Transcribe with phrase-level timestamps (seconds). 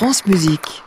[0.00, 0.82] France Musique.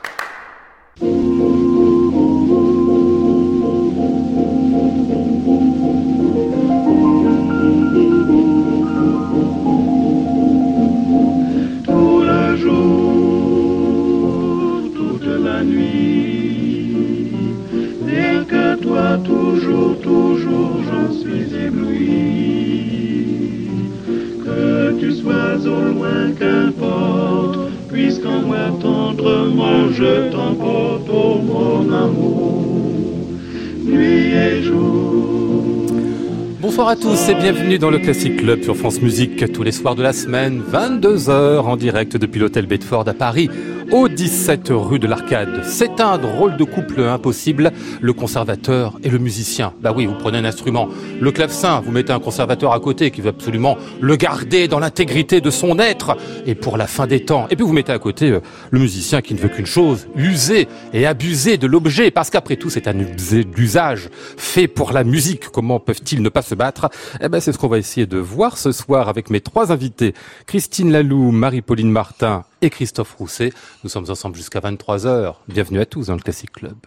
[36.63, 39.51] Bonsoir à tous et bienvenue dans le Classic Club sur France Musique.
[39.51, 43.49] Tous les soirs de la semaine, 22h en direct depuis l'hôtel Bedford à Paris,
[43.91, 45.61] au 17 rue de l'Arcade.
[45.63, 49.73] C'est un drôle de couple impossible, le conservateur et le musicien.
[49.81, 53.21] Bah oui, vous prenez un instrument, le clavecin, vous mettez un conservateur à côté qui
[53.21, 57.47] veut absolument le garder dans l'intégrité de son être et pour la fin des temps.
[57.49, 60.67] Et puis vous mettez à côté euh, le musicien qui ne veut qu'une chose, user
[60.93, 65.49] et abuser de l'objet parce qu'après tout c'est un d'usage fait pour la musique.
[65.49, 66.89] Comment peuvent-ils ne pas se battre?
[67.21, 70.13] Eh ben c'est ce qu'on va essayer de voir ce soir avec mes trois invités,
[70.45, 73.51] Christine Laloux, Marie-Pauline Martin et Christophe Rousset.
[73.83, 75.35] Nous sommes ensemble jusqu'à 23h.
[75.49, 76.77] Bienvenue à tous dans le Classic Club.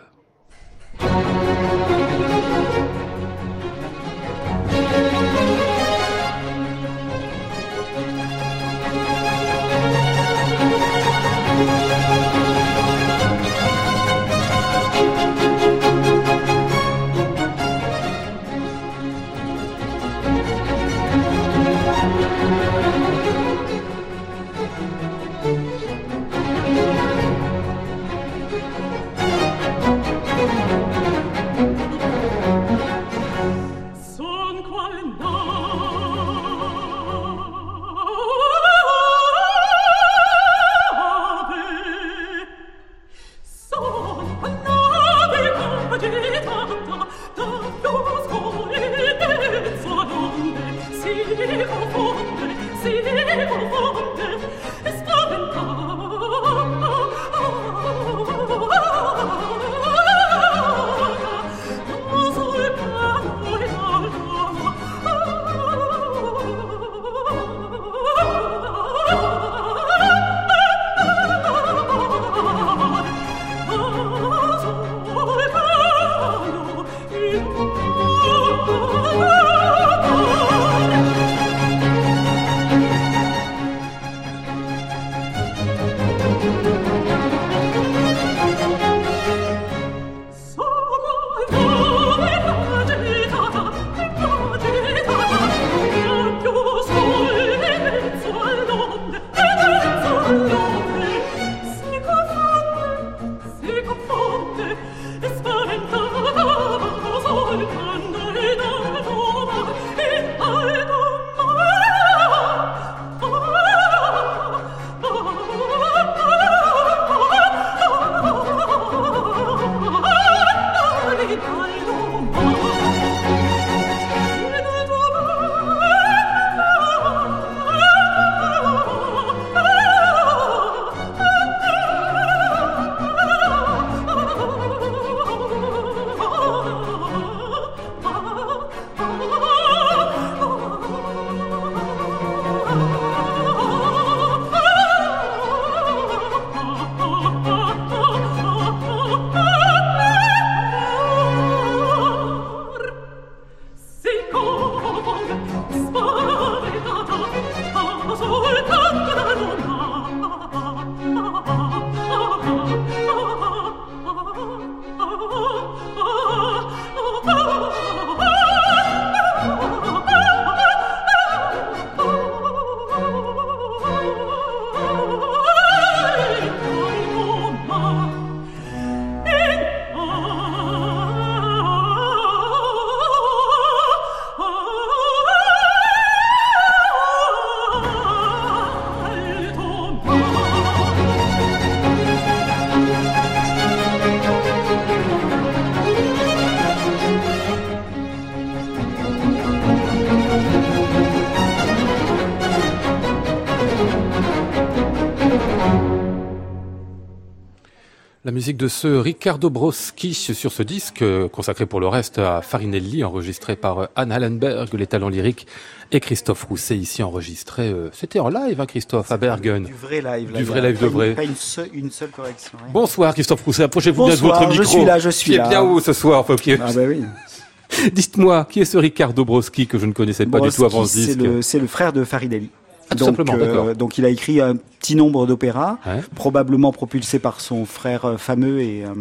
[208.46, 213.02] Musique de ce Riccardo Broschi sur ce disque euh, consacré pour le reste à Farinelli,
[213.02, 215.48] enregistré par euh, Anne Hallenberg, les talents lyriques,
[215.90, 217.70] et Christophe Rousset ici enregistré.
[217.70, 219.64] Euh, c'était en live, hein, Christophe, à Bergen.
[219.64, 220.31] Du vrai live.
[220.32, 221.14] du vrai live de vrai.
[221.16, 222.56] Pas une, seule, une seule correction.
[222.72, 224.54] Bonsoir Christophe Rousset, approchez-vous bien de votre micro.
[224.54, 225.46] je suis là, je suis qui là.
[225.46, 226.20] est bien haut ce soir.
[226.20, 227.02] Enfin, Ah bah oui.
[227.92, 230.94] Dites-moi, qui est ce Riccardo Broschi que je ne connaissais pas du tout avant ce
[230.94, 232.50] disque C'est le frère de Farinelli.
[232.91, 235.79] Ah, donc, euh, donc il a écrit un petit nombre d'opéras,
[236.15, 238.94] probablement propulsés par son frère euh, fameux et, euh,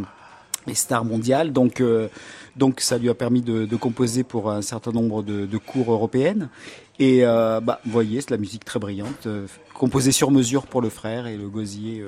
[0.68, 1.54] et star mondial.
[1.54, 2.08] Donc, euh,
[2.56, 5.92] donc ça lui a permis de, de, composer pour un certain nombre de, de cours
[5.92, 6.50] européennes.
[6.98, 9.28] Et euh, bah, vous voyez, c'est la musique très brillante,
[9.74, 12.04] composée sur mesure pour le frère et le gosier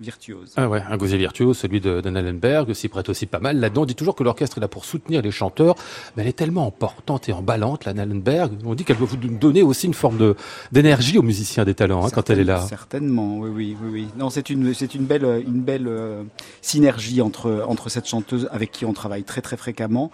[0.00, 0.52] virtuose.
[0.56, 3.58] Ah ouais, un gosier virtuose, celui de, de Allenberg, s'y prête aussi pas mal.
[3.58, 5.74] Là-dedans, on dit toujours que l'orchestre est là pour soutenir les chanteurs,
[6.16, 8.52] mais elle est tellement importante et emballante, la Allenberg.
[8.64, 10.34] On dit qu'elle peut vous donner aussi une forme
[10.72, 12.60] d'énergie aux musiciens des talents hein, quand elle est là.
[12.66, 14.08] Certainement, oui, oui, oui, oui.
[14.18, 16.22] Non, c'est une c'est une belle une belle euh,
[16.62, 20.10] synergie entre entre cette chanteuse avec qui on travaille très très fréquemment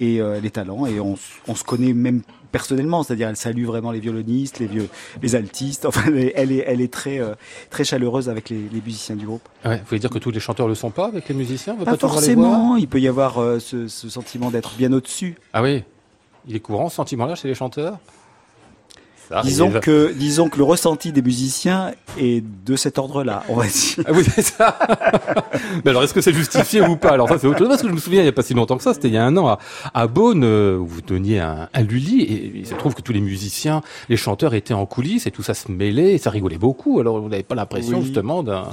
[0.00, 1.16] et euh, les talents et on,
[1.48, 2.22] on se connaît même
[2.56, 4.88] personnellement, c'est-à-dire elle salue vraiment les violonistes, les vieux,
[5.22, 5.84] les altistes.
[5.96, 7.34] Enfin, elle est, elle est très, euh,
[7.68, 9.46] très chaleureuse avec les, les, musiciens du groupe.
[9.64, 11.74] Ouais, vous voulez dire que tous les chanteurs le sont pas avec les musiciens?
[11.74, 12.76] Pas, pas forcément.
[12.76, 15.36] Il peut y avoir euh, ce, ce, sentiment d'être bien au-dessus.
[15.52, 15.84] Ah oui.
[16.48, 17.98] Il est courant ce sentiment-là chez les chanteurs?
[19.42, 24.04] Disons que, disons que le ressenti des musiciens est de cet ordre-là, on va dire.
[24.06, 24.78] Ah oui, c'est ça.
[25.84, 27.10] Mais alors, est-ce que c'est justifié ou pas?
[27.10, 27.68] Alors ça, c'est autre chose.
[27.68, 29.14] Parce que je me souviens, il n'y a pas si longtemps que ça, c'était il
[29.14, 29.58] y a un an, à,
[29.94, 33.12] à Beaune, euh, où vous donniez un, un Lully, et il se trouve que tous
[33.12, 36.58] les musiciens, les chanteurs étaient en coulisses, et tout ça se mêlait, et ça rigolait
[36.58, 37.00] beaucoup.
[37.00, 38.04] Alors, vous n'avez pas l'impression, oui.
[38.04, 38.64] justement, d'un...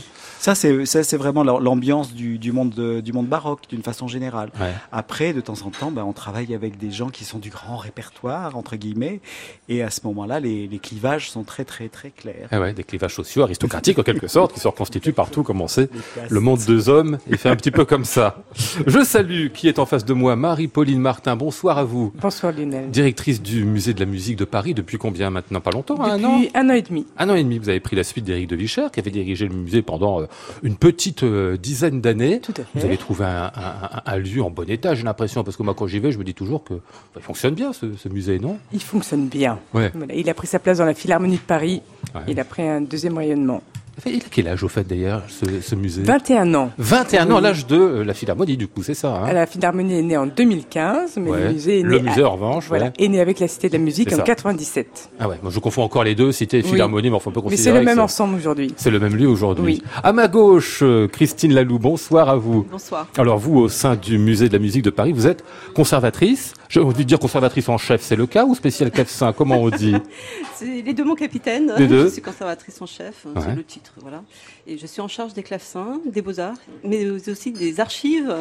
[0.44, 4.10] Ça, c'est, ça, c'est vraiment l'ambiance du, du, monde de, du monde baroque, d'une façon
[4.10, 4.50] générale.
[4.60, 4.74] Ouais.
[4.92, 7.78] Après, de temps en temps, ben, on travaille avec des gens qui sont du grand
[7.78, 9.22] répertoire, entre guillemets,
[9.70, 12.50] et à ce moment-là, les, les, clivages sont très très très clairs.
[12.52, 15.70] Ah ouais, des clivages sociaux, aristocratiques en quelque sorte, qui se reconstituent partout, comme on
[15.70, 15.88] sait.
[16.28, 18.44] Le monde deux hommes est fait un petit peu comme ça.
[18.86, 21.38] Je salue qui est en face de moi, Marie-Pauline Martin.
[21.38, 22.12] Bonsoir à vous.
[22.22, 22.92] Bonsoir Lionel.
[22.92, 25.62] Directrice du musée de la musique de Paris depuis combien maintenant?
[25.62, 27.08] Pas longtemps, depuis un an un an et demi.
[27.18, 27.60] Un an et demi.
[27.60, 30.28] Vous avez pris la suite d'Éric de Vicher, qui avait dirigé le musée pendant euh,
[30.62, 32.42] une petite euh, dizaine d'années.
[32.76, 35.74] Vous avez trouvé un, un, un lieu en bon état, j'ai l'impression, parce que moi
[35.74, 36.82] quand j'y vais, je me dis toujours que bah,
[37.18, 38.58] il fonctionne bien ce, ce musée, non?
[38.72, 39.60] Il fonctionne bien.
[39.74, 39.92] Ouais.
[39.94, 41.82] Voilà, il a pris sa place dans la Philharmonie de Paris.
[42.16, 42.22] Ouais.
[42.28, 43.62] Il a pris un deuxième rayonnement.
[44.06, 46.02] Il a quel âge au fait d'ailleurs ce, ce, musée?
[46.04, 46.72] 21 ans.
[46.78, 49.32] 21 ans, l'âge de euh, la Philharmonie du coup, c'est ça hein?
[49.32, 51.40] La Philharmonie est née en 2015, mais ouais.
[51.44, 52.92] le musée est né, le musée, en revanche, voilà, ouais.
[52.98, 54.24] est né avec la Cité de la Musique en ça.
[54.24, 55.10] 97.
[55.20, 56.70] Ah ouais, moi je confonds encore les deux, Cité et Oui.
[56.70, 58.74] Philharmonie, mais enfin on peut Mais considérer c'est le même ensemble aujourd'hui.
[58.78, 59.64] c'est le même lieu aujourd'hui.
[59.66, 59.84] Oui.
[60.04, 62.66] À ma gauche, euh, Christine Laloux, bonsoir à vous.
[62.72, 63.08] Bonsoir.
[63.18, 65.44] Alors vous, au sein du musée de la musique de Paris, vous êtes
[65.76, 66.54] conservatrice.
[66.78, 69.94] Envie de dire conservatrice en chef, c'est le cas ou spécial clavecin Comment on dit
[70.56, 71.72] C'est les deux, mon capitaine.
[71.78, 72.04] Les deux.
[72.08, 73.42] Je suis conservatrice en chef, Ouais.
[73.46, 74.24] c'est le titre, voilà.
[74.68, 78.34] Et je suis en charge des clavecins, des beaux-arts, mais aussi des archives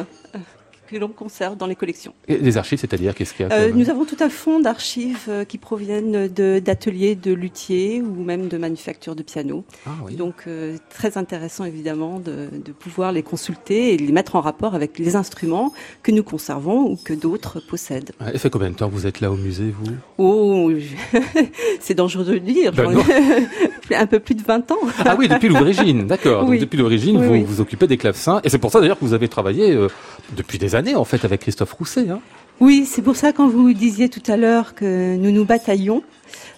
[0.87, 2.13] que l'on conserve dans les collections.
[2.27, 5.25] Et Les archives, c'est-à-dire qu'est-ce qu'il y a Euh, nous avons tout un fonds d'archives
[5.29, 9.63] euh, qui proviennent de- d'ateliers de, luthiers ou même de manufactures de piano.
[9.85, 10.15] Ah oui.
[10.15, 14.75] Donc euh, très intéressant évidemment de, de pouvoir les consulter et les mettre en rapport
[14.75, 18.11] avec les instruments que nous conservons ou que d'autres possèdent.
[18.33, 19.93] Et fait combien de temps vous êtes là au musée, vous?
[20.17, 21.19] Oh, je-
[21.79, 22.71] c'est dangereux de le dire.
[22.73, 22.95] Ben
[23.95, 24.77] un peu plus de 20 ans.
[25.05, 26.41] Ah oui, depuis l'origine, d'accord.
[26.41, 26.59] Donc Oui.
[26.59, 28.41] depuis l'origine, Oui, vous vous occupez des clavecins.
[28.43, 29.87] Et c'est pour ça d'ailleurs que vous avez travaillé euh,
[30.35, 32.09] depuis des années, en fait, avec Christophe Rousset.
[32.09, 32.19] Hein.
[32.59, 36.03] Oui, c'est pour ça quand vous disiez tout à l'heure que nous nous bataillons,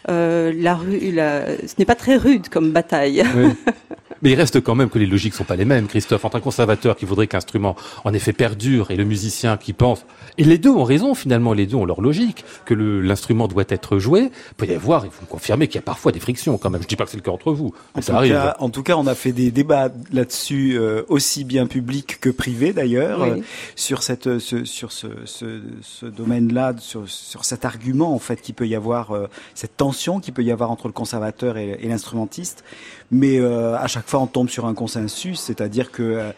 [0.09, 1.47] euh, la rue, la...
[1.47, 3.23] ce n'est pas très rude comme bataille.
[3.35, 3.49] Oui.
[4.21, 6.23] Mais il reste quand même que les logiques sont pas les mêmes, Christophe.
[6.25, 10.05] Entre un conservateur qui voudrait qu'instrument en effet perdure et le musicien qui pense,
[10.37, 13.99] et les deux ont raison finalement, les deux ont leur logique, que l'instrument doit être
[13.99, 16.57] joué, il peut y avoir, il faut me confirmer qu'il y a parfois des frictions
[16.57, 16.81] quand même.
[16.81, 18.33] Je dis pas que c'est le cas entre vous, mais En ça tout, arrive.
[18.33, 22.29] cas, en tout cas, on a fait des débats là-dessus, euh, aussi bien publics que
[22.29, 23.29] privés d'ailleurs, Oui.
[23.29, 23.37] euh,
[23.75, 28.55] sur cette, ce, sur ce, ce, ce domaine-là, sur, sur cet argument en fait qu'il
[28.55, 31.87] peut y avoir, euh, cette tension qu'il peut y avoir entre le conservateur et, et
[31.87, 32.63] l'instrumentiste.
[33.11, 36.31] Mais euh, à chaque fois, on tombe sur un consensus, c'est-à-dire que euh,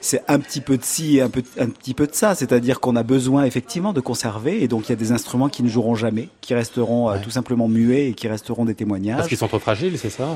[0.00, 2.80] c'est un petit peu de ci et un, peu, un petit peu de ça, c'est-à-dire
[2.80, 5.68] qu'on a besoin effectivement de conserver, et donc il y a des instruments qui ne
[5.68, 7.20] joueront jamais, qui resteront euh, Ouais.
[7.20, 9.16] tout simplement muets et qui resteront des témoignages.
[9.16, 10.28] Parce qu'ils sont trop fragiles, c'est ça?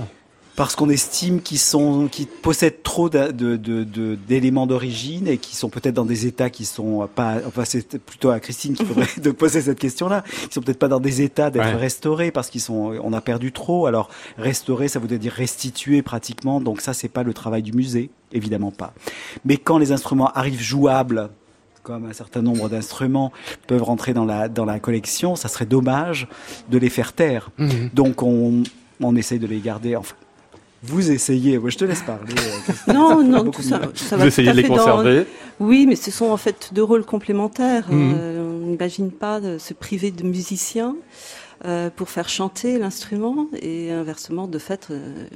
[0.60, 6.04] Parce qu'on estime qu'ils sont, qu'ils possèdent trop d'éléments d'origine et qui sont peut-être dans
[6.04, 9.78] des états qui sont pas, enfin c'est plutôt à Christine qu'il faudrait de poser cette
[9.78, 10.22] question-là.
[10.48, 11.74] Ils sont peut-être pas dans des états d'être Ouais.
[11.76, 13.86] restaurés parce qu'ils sont, on a perdu trop.
[13.86, 16.60] Alors restaurer, ça voudrait dire restituer pratiquement.
[16.60, 18.92] Donc ça, c'est pas le travail du musée, évidemment pas.
[19.46, 21.30] Mais quand les instruments arrivent jouables,
[21.82, 23.32] comme un certain nombre d'instruments
[23.66, 26.28] peuvent rentrer dans la dans la collection, ça serait dommage
[26.70, 27.48] de les faire taire.
[27.56, 27.88] Mhm.
[27.94, 28.62] Donc on,
[29.00, 29.96] on essaye de les garder.
[29.96, 30.14] Enfin,
[30.82, 32.32] Vous essayez, moi je te laisse parler.
[32.88, 34.76] euh, Non, non, tout ça, ça Vous va essayez tout à de les fait dans-
[34.78, 35.26] conserver.
[35.60, 37.86] Oui, mais ce sont en fait deux rôles complémentaires.
[37.90, 38.14] Mhm.
[38.18, 40.96] Euh, on n'imagine pas de se priver de musiciens
[41.66, 45.26] euh, pour faire chanter l'instrument et inversement, de fait, euh,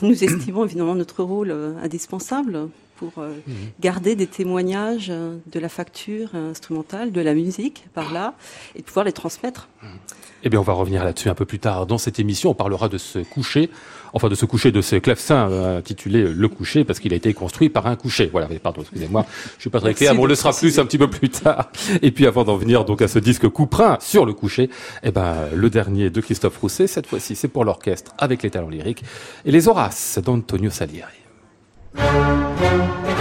[0.00, 2.68] nous estimons évidemment notre rôle euh, indispensable
[3.02, 3.54] pour euh, Mhm.
[3.80, 8.34] garder des témoignages euh, de la facture instrumentale, de la musique par là,
[8.76, 9.68] et de pouvoir les transmettre.
[10.44, 12.50] Eh bien, on va revenir là-dessus un peu plus tard dans cette émission.
[12.50, 13.70] On parlera de ce coucher,
[14.12, 17.32] enfin de ce coucher de ce clavecin euh, intitulé Le coucher, parce qu'il a été
[17.34, 18.28] construit par un coucher.
[18.30, 19.24] Voilà, mais pardon, excusez-moi,
[19.56, 21.70] je suis pas très clair, mais on le sera plus un petit peu plus tard.
[22.02, 24.68] Et puis avant d'en venir donc à ce disque couperin sur le coucher,
[25.02, 28.68] eh ben le dernier de Christophe Rousset, cette fois-ci c'est pour l'orchestre avec les talents
[28.68, 29.04] lyriques
[29.44, 31.21] et les Horaces d'Antonio Salieri.
[31.94, 33.11] Música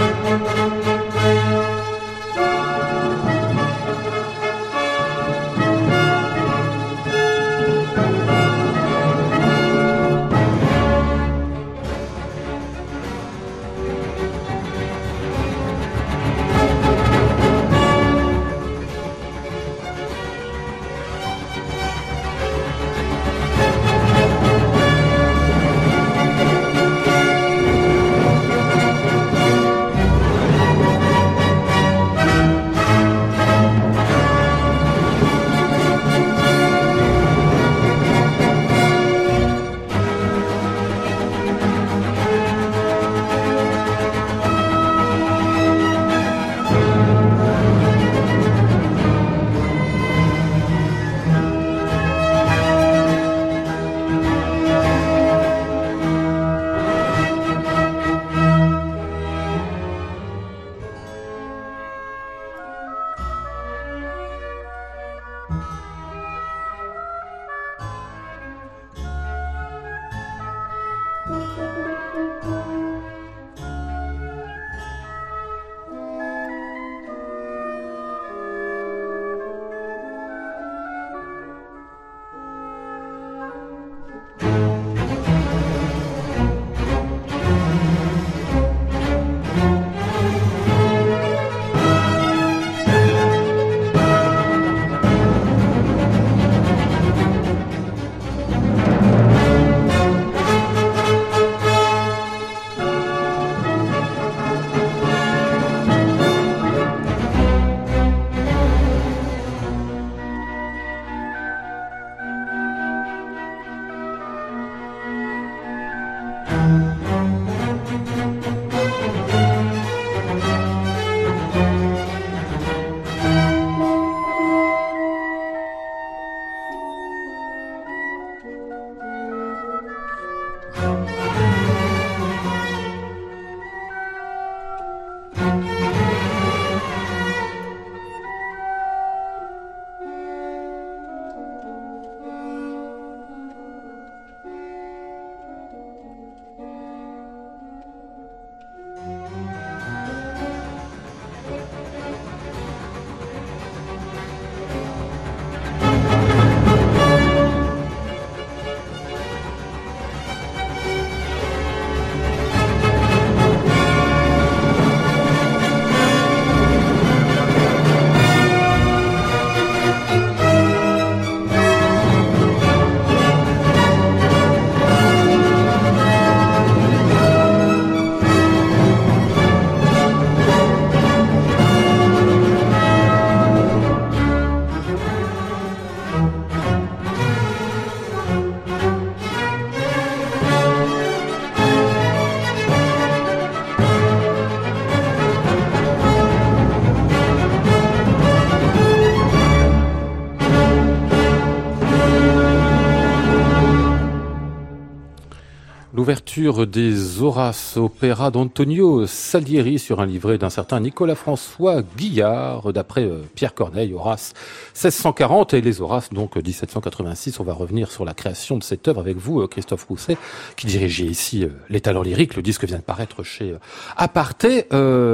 [206.31, 213.21] L'ouverture des Horaces opéra d'Antonio Salieri sur un livret d'un certain Nicolas-François Guillard, d'après euh,
[213.35, 214.33] Pierre Corneille, Horace
[214.73, 217.41] 1640 et les Horaces donc 1786.
[217.41, 220.15] On va revenir sur la création de cette œuvre avec vous, euh, Christophe Rousset,
[220.55, 222.37] qui dirigeait ici euh, les talents lyriques.
[222.37, 223.53] Le disque vient de paraître chez
[223.97, 224.67] Aparté.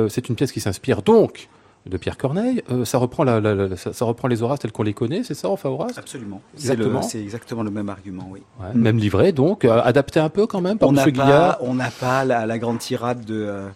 [0.10, 1.50] C'est une pièce qui s'inspire donc
[1.88, 2.62] de Pierre Corneille.
[2.72, 5.24] Euh, ça, reprend la, la- la- ça, ça reprend les Horaces tels qu'on les connaît,
[5.24, 5.98] c'est ça, enfin Horace?
[5.98, 6.42] Absolument.
[6.56, 7.02] Exactement.
[7.02, 8.42] C'est exactement le même argument, oui.
[8.60, 11.12] Ouais, Même livret, donc, euh, adapté un peu quand même par on n'a M.
[11.12, 11.58] Guillard?
[11.58, 13.68] pas, on n'a pas la, grande tirade de, euh,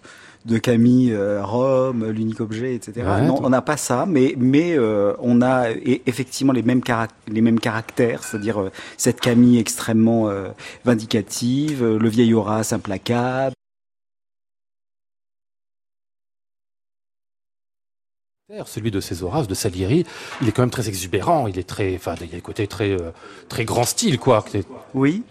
[0.45, 3.05] de Camille, Rome, l'unique objet, etc.
[3.07, 4.77] Ouais, non, on n'a pas ça, mais, mais
[5.19, 6.81] on a e- effectivement les mêmes,
[7.27, 10.29] les mêmes caractères, c'est-à-dire cette Camille extrêmement
[10.85, 13.53] vindicative, le vieil Horace implacable.
[18.65, 20.05] Celui de ces Horaces, de Salieri,
[20.41, 22.67] il est quand même très exubérant, il est très, enfin, il y a le côté
[22.67, 23.12] très, euh,
[23.48, 24.43] très grand style, quoi.
[24.93, 25.24] Oui,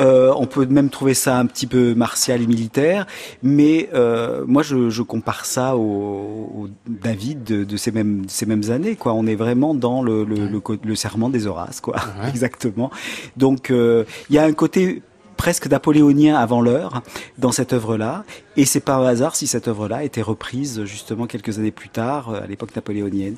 [0.00, 3.06] euh, on peut même trouver ça un petit peu martial et militaire,
[3.44, 8.30] mais euh, moi je, je compare ça au, au David de, de ces mêmes de
[8.30, 8.96] ces mêmes années.
[8.96, 12.28] Quoi, on est vraiment dans le le, le, co- le serment des Horaces, quoi, Ouais.
[12.28, 12.90] exactement.
[13.36, 15.02] Donc euh, il y a un côté
[15.36, 17.02] presque napoléonien avant l'heure
[17.38, 18.24] dans cette œuvre-là,
[18.56, 22.30] et c'est pas un hasard si cette œuvre-là été reprise justement quelques années plus tard,
[22.30, 23.36] euh, à l'époque napoléonienne.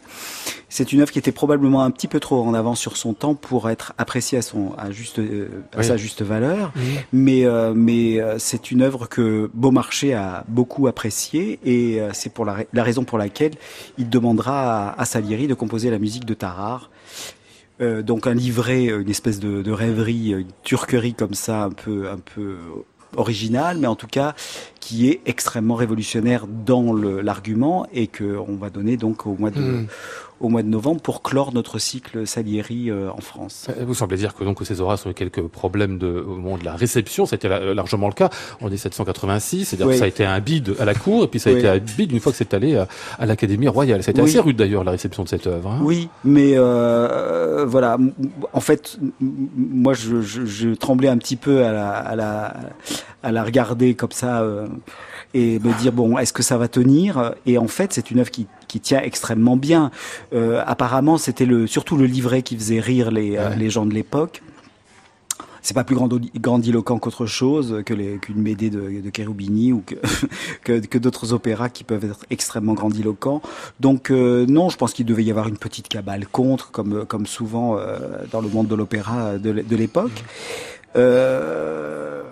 [0.69, 3.35] C'est une œuvre qui était probablement un petit peu trop en avance sur son temps
[3.35, 5.85] pour être appréciée à son à juste euh, à Oui.
[5.85, 6.73] sa juste valeur,
[7.13, 12.83] mais euh, mais c'est une œuvre que Beaumarchais a beaucoup appréciée et c'est pour la
[12.83, 13.53] raison pour laquelle
[13.99, 16.91] il demandera à, à Salieri de composer la musique de Tarare.
[17.81, 21.71] Euh, donc un livret, euh, une espèce de, rêverie, euh, une turquerie comme ça, un
[21.71, 22.57] peu, un peu
[23.17, 24.35] originale, mais en tout cas
[24.81, 29.61] qui est extrêmement révolutionnaire dans l'argument et que on va donner donc au mois de,
[29.61, 29.87] Mm.
[30.41, 33.69] Au mois de novembre pour clore notre cycle Salieri euh, en France.
[33.71, 36.59] Euh, Vous semblez dire que donc ces Horaces ont eu quelques problèmes de, au moment
[36.59, 38.29] de la réception, c'était la- largement le cas
[38.61, 39.93] en 1786, c'est-à-dire Oui.
[39.95, 41.61] que ça a été un bide à la cour et puis ça a Oui.
[41.61, 42.87] été un bide une fois que c'est allé à,
[43.19, 44.03] à l'Académie royale.
[44.03, 44.29] C'était Oui.
[44.31, 45.71] assez rude d'ailleurs la réception de cette œuvre.
[45.71, 45.81] hein.
[45.83, 47.97] Oui, mais euh, voilà.
[48.53, 52.57] En fait, moi, je, je, je tremblais un petit peu à la, à la,
[53.23, 54.67] à la regarder comme ça euh,
[55.35, 57.35] et me dire bon, est-ce que ça va tenir?
[57.47, 59.91] Et en fait, c'est une œuvre qui, qui tient extrêmement bien.
[60.35, 63.95] Euh, apparemment, c'était le surtout le livret qui faisait rire les, euh, les gens de
[63.95, 64.43] l'époque.
[65.63, 69.83] C'est pas plus grandi- grandiloquent qu'autre chose, que les- qu'une Médée de, de Cherubini ou
[69.85, 69.95] que,
[70.63, 73.41] que, que d'autres opéras qui peuvent être extrêmement grandiloquents.
[73.81, 77.27] Donc euh, non, je pense qu'il devait y avoir une petite cabale contre, comme, comme
[77.27, 77.79] souvent
[78.31, 80.23] dans le monde de l'opéra de, de l'époque.
[80.97, 82.23] Euh,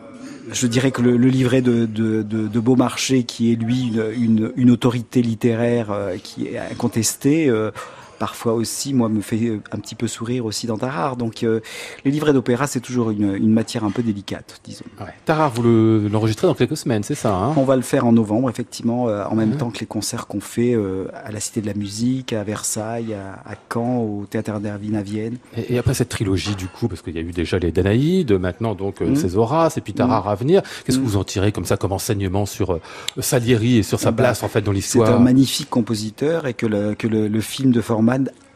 [0.55, 4.53] je dirais que le, livret de, de, de, de Beaumarchais, qui est lui une, une,
[4.57, 7.71] une autorité littéraire euh, qui est incontestée, euh,
[8.19, 11.17] parfois aussi, moi, me fait euh, un petit peu sourire aussi dans Tarare.
[11.17, 11.61] Donc euh,
[12.05, 14.85] les livrets d'opéra, c'est toujours une, une matière un peu délicate, disons.
[15.01, 15.07] Ouais.
[15.25, 17.53] Tarare, vous le- l'enregistrez dans quelques semaines, c'est ça hein?
[17.57, 19.57] On va le faire en novembre, effectivement, euh, en même Ouais.
[19.59, 23.15] temps que les concerts qu'on fait euh, à la Cité de la Musique, à Versailles,
[23.15, 25.37] à, à Caen, au Théâtre d'Ervin à Vienne.
[25.57, 28.33] et, et après cette trilogie, du coup, parce qu'il y a eu déjà les Danaïdes,
[28.33, 29.17] maintenant donc Mhm.
[29.17, 31.09] ces Horaces, et puis Tarare à venir, qu'est-ce que Mhm.
[31.09, 32.79] vous en tirez comme ça comme enseignement sur
[33.21, 35.15] Salieri et sur sa Bah, place en fait dans C'est l'histoire?
[35.15, 37.81] un magnifique compositeur et que le, que le, le film de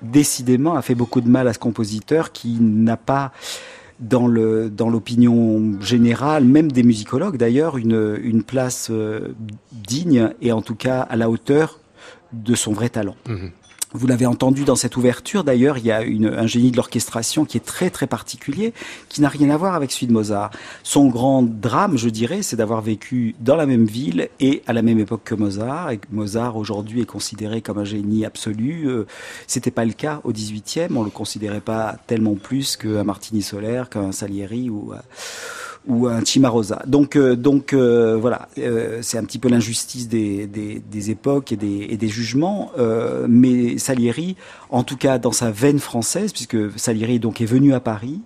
[0.01, 3.33] Décidément, a fait beaucoup de mal à ce compositeur qui n'a pas
[4.01, 9.35] dans l'opinion générale, même des musicologues d'ailleurs, une, une place euh,
[9.73, 11.81] digne et en tout cas à la hauteur
[12.33, 13.17] de son vrai talent.
[13.29, 13.51] Mhm.
[13.95, 17.47] Vous l'avez entendu dans cette ouverture, d'ailleurs, il y a une, un génie de l'orchestration
[17.47, 18.75] qui est très très particulier,
[19.09, 20.51] qui n'a rien à voir avec celui de Mozart.
[20.83, 24.83] Son grand drame, je dirais, c'est d'avoir vécu dans la même ville et à la
[24.83, 25.93] même époque que Mozart.
[26.13, 28.89] Mozart aujourd'hui est considéré comme un génie absolu.
[28.89, 29.07] Euh,
[29.47, 30.95] C'était pas le cas au 18e.
[30.95, 34.99] On le considérait pas tellement plus qu'un Martini Solaire, qu'un Salieri ou euh,
[35.87, 36.83] ou un Cimarosa.
[36.87, 41.53] Donc, euh, donc euh, voilà, euh, c'est un petit peu l'injustice des, des, des époques
[41.53, 42.73] et des, et des jugements.
[42.79, 44.37] Euh, mais Salieri,
[44.71, 48.21] en tout cas dans sa veine française, puisque Salieri donc est venu à Paris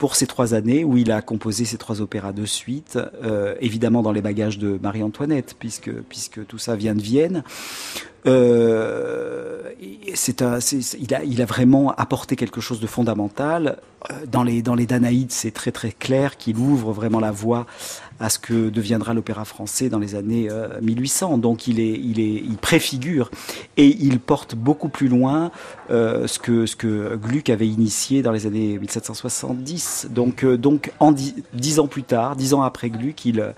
[0.00, 4.00] pour ces trois années où il a composé ces trois opéras de suite, euh, évidemment
[4.00, 7.44] dans les bagages de Marie-Antoinette, puisque puisque tout ça vient de Vienne.
[8.26, 9.60] Euh,
[10.40, 10.58] un,
[10.98, 13.76] il a, il a vraiment apporté quelque chose de fondamental.
[14.10, 17.66] Euh, Dans les, dans les Danaïdes, c'est très très clair qu'il ouvre vraiment la voie
[18.20, 21.38] à ce que deviendra l'opéra français dans les années euh, 1800.
[21.38, 23.30] Donc il est, il est, il préfigure
[23.76, 25.50] et il porte beaucoup plus loin
[25.90, 30.08] euh, ce que ce que Gluck avait initié dans les années 1770.
[30.10, 33.54] Donc euh, donc en dix, dix ans plus tard, dix ans après Gluck, il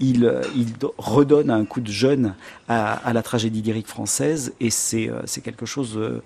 [0.00, 0.66] il il
[0.98, 2.34] redonne un coup de jeune
[2.68, 6.22] à, à la tragédie lyrique française et c'est euh, c'est quelque chose euh,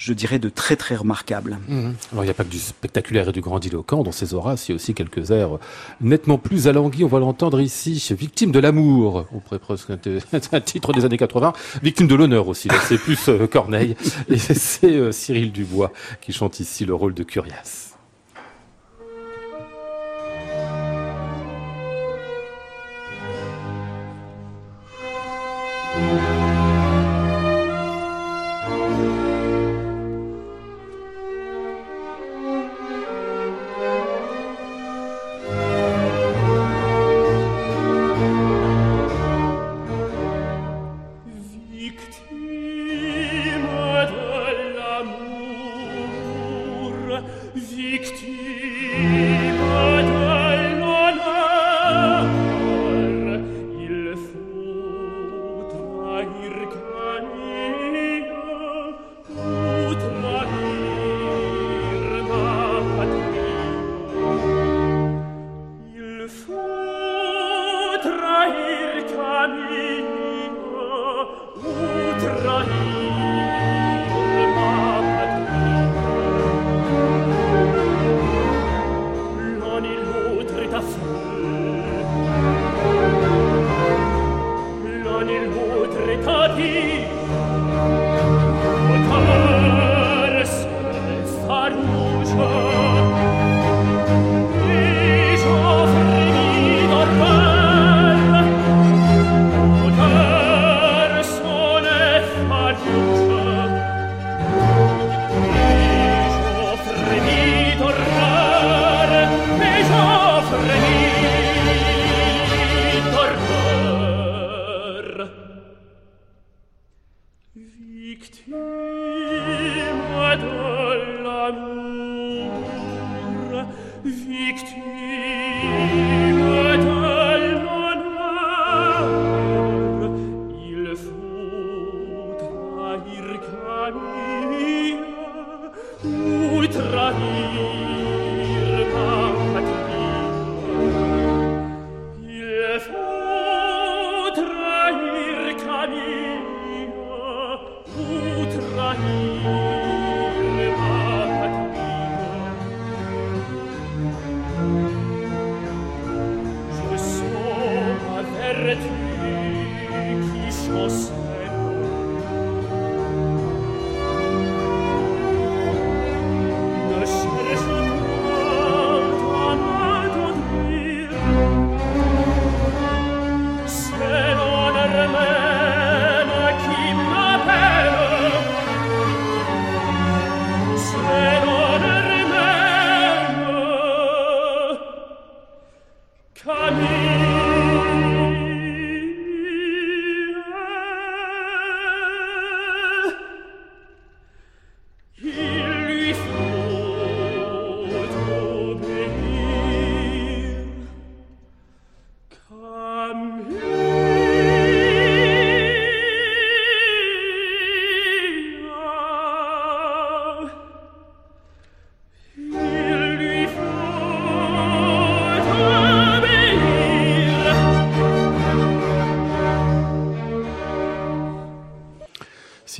[0.00, 1.58] je dirais de très très remarquable.
[1.68, 1.94] Mhm.
[2.12, 4.72] Alors il n'y a pas que du spectaculaire et du grandiloquent dans ces Horaces, il
[4.72, 5.58] y a aussi quelques airs
[6.00, 7.04] nettement plus alanguis.
[7.04, 9.90] On va l'entendre ici, Victime de l'amour, on pourrait presque
[10.52, 11.52] un titre des années 80.
[11.82, 13.94] Victime de l'honneur aussi, c'est plus euh, Corneille.
[14.28, 17.89] Et c'est euh, Cyril Dubois qui chante ici le rôle de Curias.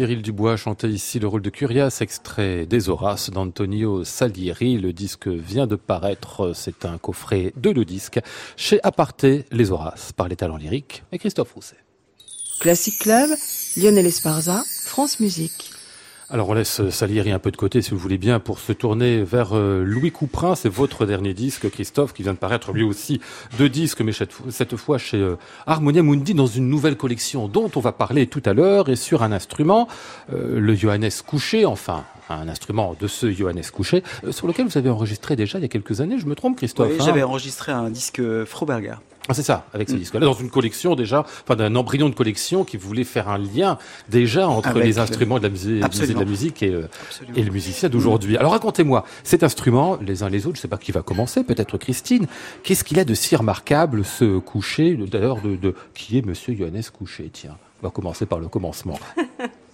[0.00, 4.78] Cyril Dubois chantait ici le rôle de Curias, extrait des Horaces d'Antonio Salieri.
[4.78, 8.18] Le disque vient de paraître, c'est un coffret de le disque
[8.56, 11.76] chez Aparté Les Horaces par les talents lyriques et Christophe Rousset.
[12.60, 13.28] Classic Club,
[13.76, 15.69] Lionel Esparza, France Musique.
[16.32, 19.24] Alors on laisse Salieri un peu de côté si vous voulez bien pour se tourner
[19.24, 20.54] vers euh, Louis Couperin.
[20.54, 23.20] C'est votre dernier disque, Christophe, qui vient de paraître lui aussi
[23.58, 27.80] deux disques, mais cette fois chez euh, Harmonia Mundi dans une nouvelle collection dont on
[27.80, 29.88] va parler tout à l'heure et sur un instrument,
[30.32, 34.88] euh, le Johannes Couché, enfin un instrument de ce Johannes Couché, sur lequel vous avez
[34.88, 36.20] enregistré déjà il y a quelques années.
[36.20, 37.04] Je me trompe, Christophe Oui, hein?
[37.04, 38.94] j'avais enregistré un disque Froberger.
[39.30, 39.98] Ah, c'est ça, avec ce mm.
[39.98, 43.78] disque-là, dans une collection déjà, enfin d'un embryon de collection qui voulait faire un lien
[44.08, 46.88] déjà entre les instruments de la, musique, de la musique et, euh,
[47.36, 48.36] et le musicien d'aujourd'hui.
[48.36, 51.78] Alors racontez-moi, cet instrument, les uns les autres, je sais pas qui va commencer, peut-être
[51.78, 52.26] Christine,
[52.64, 56.82] qu'est-ce qu'il a de si remarquable ce coucher, d'ailleurs, de, de, qui est Monsieur Johannes
[56.92, 58.98] Coucher Tiens, on va commencer par le commencement.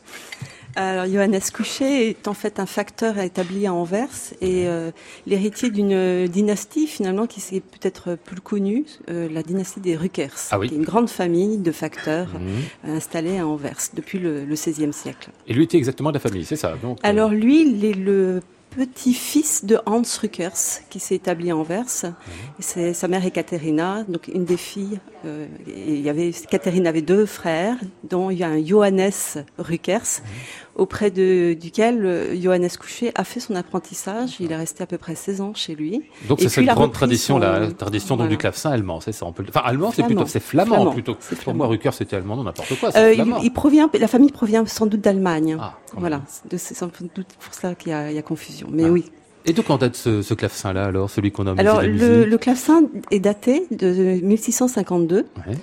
[0.77, 4.91] Alors, Johannes Couchet est en fait un facteur établi à Anvers et euh,
[5.27, 10.59] l'héritier d'une dynastie finalement qui s'est peut-être plus connue, euh, la dynastie des Ruckers, ah
[10.59, 10.69] oui.
[10.69, 12.91] qui est une grande famille de facteurs mmh.
[12.91, 15.31] installés à Anvers depuis le, le XVIe siècle.
[15.47, 17.09] Et lui était exactement de la famille, c'est ça donc, euh...
[17.09, 18.43] Alors lui, il est le
[18.77, 21.85] petit-fils de Hans Ruckers qui s'est établi à Anvers.
[22.05, 22.13] Mmh.
[22.59, 25.01] C'est sa mère est Katharina, donc une des filles.
[25.25, 29.13] Euh, et il y avait Katharina avait deux frères, dont il y a un Johannes
[29.59, 30.21] Ruckers.
[30.21, 34.37] Mmh auprès de, duquel euh, Johannes Couchet a fait son apprentissage.
[34.41, 36.03] Il est resté à peu près 16 ans chez lui.
[36.29, 37.41] Donc c'est cette grande tradition, son...
[37.41, 39.45] la tradition donc, du clavecin allemand, c'est ça on peut...
[39.49, 41.15] Enfin allemand, c'est plutôt c'est flamand, flamand, plutôt.
[41.15, 41.59] Pour flamand.
[41.59, 42.91] moi, Rucker c'était allemand, n'importe quoi.
[42.97, 45.57] Euh, il, il, provient, la famille provient sans doute d'Allemagne.
[45.61, 46.23] Ah, voilà,
[46.57, 48.69] c'est sans doute pour ça qu'il y, y, a confusion.
[48.71, 48.91] Mais ah.
[48.91, 49.11] oui.
[49.49, 52.83] Et de quand date ce, ce clavecin-là, alors, celui qu'on a Alors, le, le clavecin
[53.13, 55.17] est daté de 1652.
[55.17, 55.55] Ouais.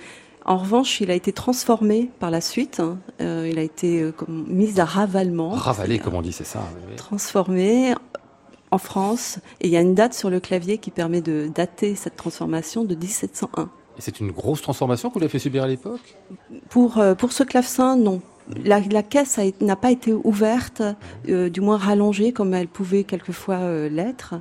[0.46, 2.80] En revanche, il a été transformé par la suite.
[2.80, 2.98] Hein.
[3.22, 5.52] Euh, il a été euh, comme, mis à ravalement.
[5.52, 6.64] Ravalé, comme on dit, c'est ça.
[6.90, 6.96] Oui.
[6.96, 7.94] Transformé
[8.72, 9.40] en France.
[9.62, 12.84] Et il y a une date sur le clavier qui permet de dater cette transformation
[12.84, 13.70] de 1701.
[13.98, 16.18] Et c'est une grosse transformation qu'on lui a fait subir à l'époque?
[16.70, 18.22] Pour, euh, pour ce clavecin, non.
[18.64, 20.82] La, caisse n'a pas été ouverte,
[21.30, 24.36] euh, du moins rallongée comme elle pouvait quelquefois euh, l'être.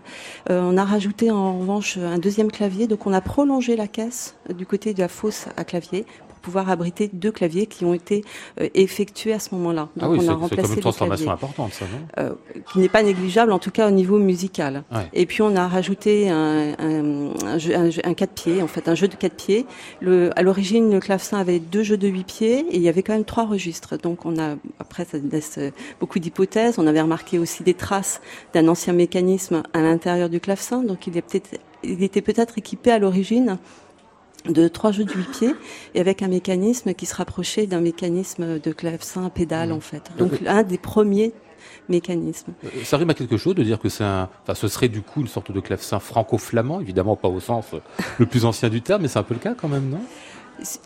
[0.50, 4.36] Euh, on a rajouté en revanche un deuxième clavier, donc on a prolongé la caisse
[4.56, 6.04] du côté de la fosse à clavier
[6.42, 8.24] pouvoir abriter deux claviers qui ont été
[8.60, 9.88] euh, effectués à ce moment-là.
[9.96, 12.34] Donc ah oui, on a remplacé comme une transformation importante, ça, non euh,
[12.72, 14.84] Qui n'est pas négligeable, en tout cas au niveau musical.
[14.92, 15.08] Ouais.
[15.14, 18.88] Et puis on a rajouté un, un, un, jeu, un, un quatre pieds, en fait,
[18.88, 19.66] un jeu de quatre pieds.
[20.00, 23.02] Le, à l'origine, le clavecin avait deux jeux de huit pieds et il y avait
[23.02, 23.96] quand même trois registres.
[23.96, 25.58] Donc on a, après, ça laisse
[26.00, 26.78] beaucoup d'hypothèses.
[26.78, 28.20] On avait remarqué aussi des traces
[28.52, 30.82] d'un ancien mécanisme à l'intérieur du clavecin.
[30.82, 31.50] Donc il, est peut-être,
[31.82, 33.58] il était peut-être équipé à l'origine
[34.48, 35.54] de trois jeux de huit pieds
[35.94, 39.72] et avec un mécanisme qui se rapprochait d'un mécanisme de clavecin à pédale mmh.
[39.72, 40.10] en fait.
[40.18, 40.48] Donc okay.
[40.48, 41.32] un des premiers
[41.88, 42.52] mécanismes.
[42.64, 45.02] Euh, ça rime à quelque chose de dire que c'est un, enfin, ce serait du
[45.02, 47.66] coup une sorte de clavecin franco-flamand, évidemment pas au sens
[48.18, 50.00] le plus ancien du terme, mais c'est un peu le cas quand même, non?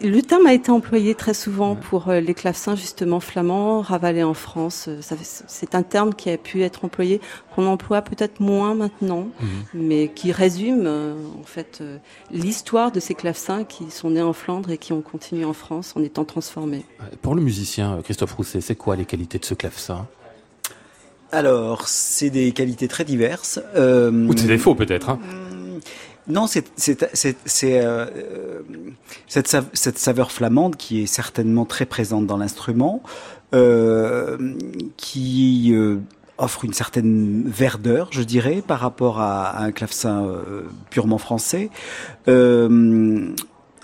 [0.00, 4.34] Le terme a été employé très souvent pour euh, les clavecins justement flamands, ravalés en
[4.34, 4.86] France.
[4.88, 5.00] Euh,
[5.46, 7.20] c'est un terme qui a pu être employé,
[7.54, 9.48] qu'on emploie peut-être moins maintenant, mhm.
[9.74, 11.82] mais qui résume en fait
[12.30, 15.94] l'histoire de ces clavecins qui sont nés en Flandre et qui ont continué en France
[15.96, 16.84] en étant transformés.
[17.22, 20.06] Pour le musicien Christophe Rousset, c'est quoi les qualités de ce clavecin?
[21.32, 23.60] Alors, c'est des qualités très diverses.
[23.76, 25.10] Ou des défauts peut-être.
[25.10, 25.18] Hein.
[26.28, 26.66] Non, c'est
[27.64, 28.60] euh,
[29.28, 33.02] cette, cette, saveur flamande qui est certainement très présente dans l'instrument,
[33.54, 34.36] euh,
[34.96, 35.98] qui euh,
[36.38, 41.70] offre une certaine verdeur, je dirais, par rapport à, un clavecin euh, purement français.
[42.28, 43.28] Euh,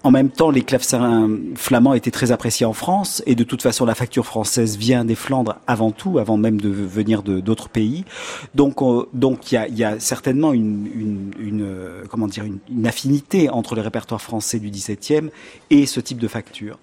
[0.04, 3.84] en même temps, les clavecins flamands étaient très appréciés en France, et de toute façon,
[3.84, 8.04] la facture française vient des Flandres avant tout, avant même de venir de d'autres pays.
[8.54, 8.78] Donc,
[9.12, 14.58] donc il y a, certainement une, euh, comment dire une, affinité entre les répertoires français
[14.58, 15.30] du XVIIe
[15.70, 16.78] et ce type de facture.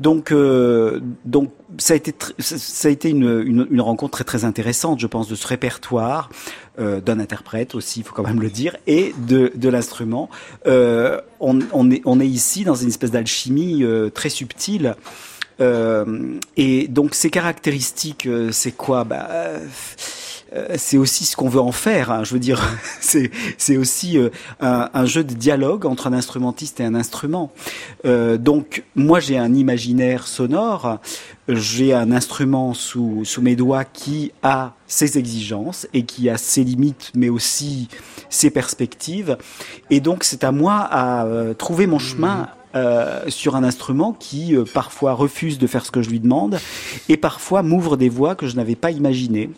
[0.00, 5.00] Donc, euh, donc ça a été ça a été une, une, rencontre très très intéressante,
[5.00, 6.30] je pense, de ce répertoire
[6.78, 10.30] euh, d'un interprète aussi, il faut quand même le dire, et de, de l'instrument.
[10.66, 14.94] Euh, on, on, est on est ici dans une espèce d'alchimie euh, très subtile.
[15.60, 19.02] Euh, et donc ces caractéristiques, c'est quoi?
[19.02, 19.58] Bah, euh,
[20.76, 22.10] c'est aussi ce qu'on veut en faire.
[22.10, 22.24] Hein.
[22.24, 22.62] je veux dire,
[23.00, 24.30] c'est aussi euh,
[24.60, 27.52] un, un, jeu de dialogue entre un instrumentiste et un instrument.
[28.04, 30.98] Euh, donc moi j'ai un imaginaire sonore,
[31.48, 36.64] j'ai un instrument sous sous mes doigts qui a ses exigences et qui a ses
[36.64, 37.88] limites, mais aussi
[38.30, 39.36] ses perspectives.
[39.90, 42.48] Et donc c'est à moi à trouver mon chemin.
[42.74, 46.58] Euh, sur un instrument qui parfois refuse de faire ce que je lui demande
[47.08, 49.48] et parfois m'ouvre des voies que je n'avais pas imaginées.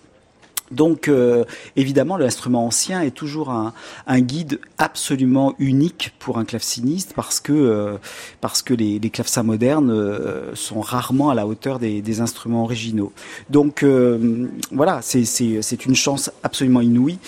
[0.70, 1.44] Donc, euh,
[1.76, 3.72] évidemment, l'instrument ancien est toujours un,
[4.20, 7.96] guide absolument unique pour un claveciniste parce que euh,
[8.40, 13.12] parce que les, les clavecins modernes euh, sont rarement à la hauteur des, instruments originaux.
[13.50, 13.84] Donc,
[14.72, 17.18] voilà, c'est une chance absolument inouïe.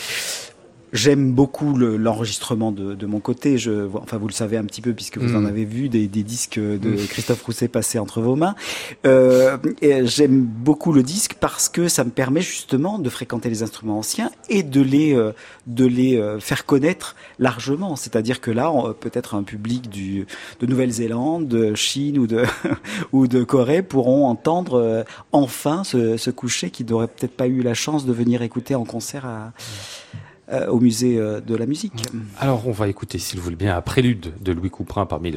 [0.93, 3.59] J'aime beaucoup l'enregistrement de, de, mon côté.
[3.59, 5.47] Je, enfin, vous le savez un petit peu puisque vous en mm.
[5.47, 7.07] avez vu des, des disques de mm.
[7.09, 8.55] Christophe Rousset passer entre vos mains.
[9.07, 9.57] Euh,
[10.05, 14.31] J'aime beaucoup le disque parce que ça me permet justement de fréquenter les instruments anciens
[14.49, 15.33] et de les euh,
[15.67, 17.97] de les euh, faire connaître largement.
[17.97, 20.27] C'est-à-dire que là, peut-être un public du
[20.61, 22.45] de Nouvelle-Zélande, de Chine ou de
[23.13, 27.63] ou de Corée pourront entendre euh, enfin ce, ce coucher qui n'aurait peut-être pas eu
[27.63, 29.53] la chance de venir écouter en concert à
[30.51, 31.93] euh, au musée euh, de la musique.
[32.41, 35.33] Alors on va écouter, s'il vous plaît bien, un prélude de Louis Couperin parmi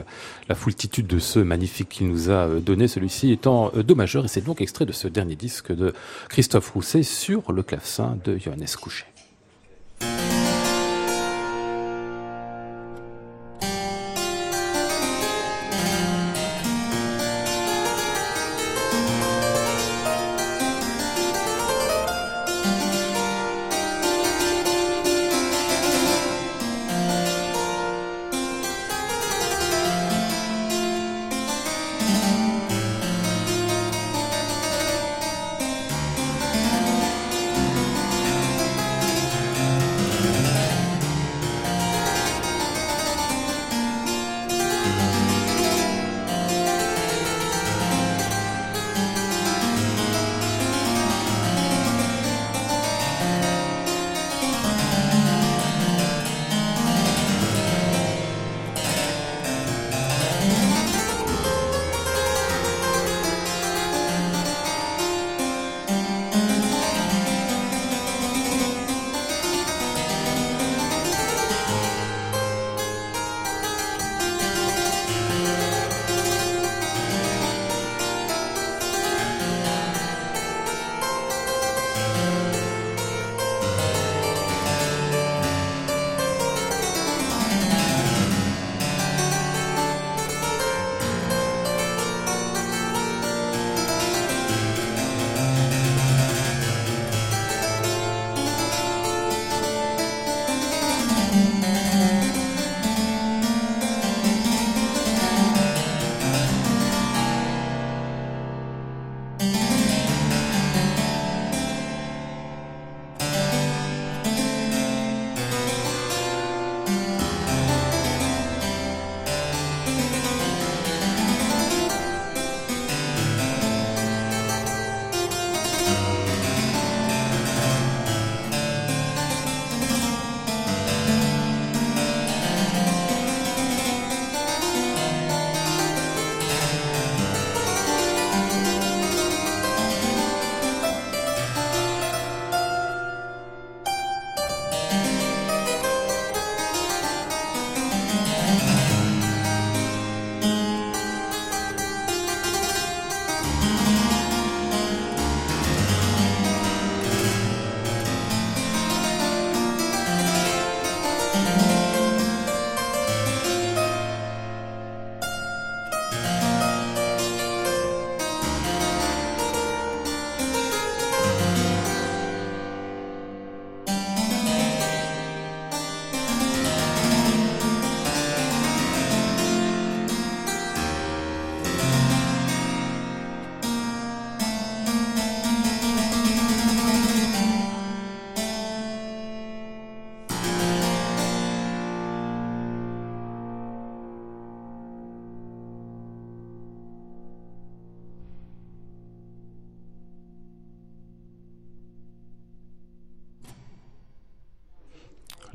[0.49, 4.27] la, foultitude de ceux magnifiques qu'il nous a euh, donné, celui-ci étant Do majeur, et
[4.27, 5.93] c'est donc extrait de ce dernier disque de
[6.27, 9.05] Christophe Rousset sur le clavecin de Johannes Couchet.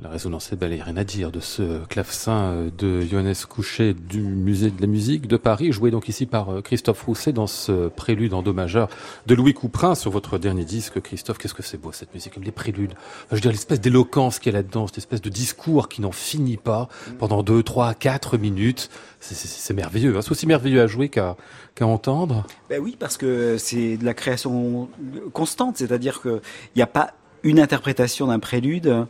[0.02, 4.70] La résonance est rien à dire de ce clavecin euh, de Johannes Couchet du Musée
[4.70, 8.32] de la musique de Paris, joué donc ici par euh, Christophe Rousset dans ce prélude
[8.32, 8.88] en do majeur
[9.26, 11.02] de Louis Couperin sur votre dernier disque.
[11.02, 12.94] Christophe, qu'est-ce que c'est beau cette musique, les préludes.
[13.28, 16.12] je veux dire, l'espèce d'éloquence qu'il y a là-dedans, cette espèce de discours qui n'en
[16.12, 18.88] finit pas pendant deux, trois, quatre minutes.
[19.18, 20.16] C'est merveilleux.
[20.16, 20.22] Hein.
[20.22, 21.36] C'est aussi merveilleux à jouer qu'à
[21.74, 22.46] qu'à entendre.
[22.70, 24.88] Ben oui, parce que c'est de la création
[25.34, 26.40] constante, c'est-à-dire qu'il
[26.74, 29.06] n'y a pas une interprétation d'un prélude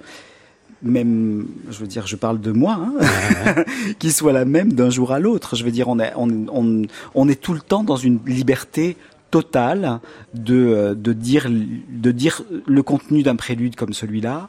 [0.82, 3.64] même, je veux dire, je parle de moi, hein,
[3.98, 5.56] qui soit la même d'un jour à l'autre.
[5.56, 8.96] Je veux dire, on est, on, est tout le temps dans une liberté
[9.30, 10.00] totale
[10.34, 14.48] de, de dire, de dire le contenu d'un prélude comme celui-là.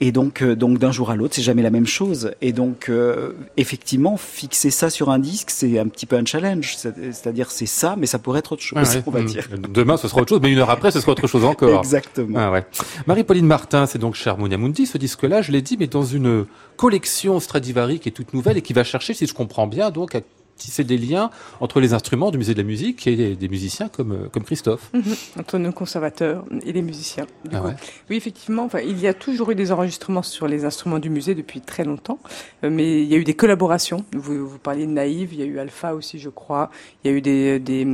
[0.00, 2.32] Et donc, euh, donc d'un jour à l'autre, c'est jamais la même chose.
[2.40, 6.76] Et donc, euh, effectivement, fixer ça sur un disque, c'est un petit peu un challenge.
[6.76, 9.24] C'est-à-dire, c'est ça, mais ça pourrait être autre chose, on va mmh.
[9.24, 9.48] dire.
[9.68, 11.80] Demain, ce sera autre chose, mais une heure après, ce sera autre chose encore.
[11.80, 12.38] Exactement.
[12.38, 12.64] Ah ouais.
[13.06, 16.46] Marie-Pauline Martin, c'est donc chez Harmonia Mundi, ce disque-là, je l'ai dit, mais dans une
[16.76, 20.14] collection Stradivari qui est toute nouvelle et qui va chercher, si je comprends bien, donc
[20.14, 20.20] à
[20.58, 24.12] tisser des liens entre les instruments du musée de la musique et des, musiciens comme,
[24.12, 24.90] euh, comme Christophe.
[24.92, 25.02] Mhm.
[25.38, 27.26] entre nos conservateurs et les musiciens.
[27.52, 27.62] Ah
[28.10, 31.34] oui, effectivement, enfin, il y a toujours eu des enregistrements sur les instruments du musée
[31.34, 32.18] depuis très longtemps,
[32.64, 34.04] euh, mais il y a eu des collaborations.
[34.12, 36.70] Vous, vous parliez de Naïve, il y a eu Alpha aussi, je crois.
[37.02, 37.86] Il y a eu des, des,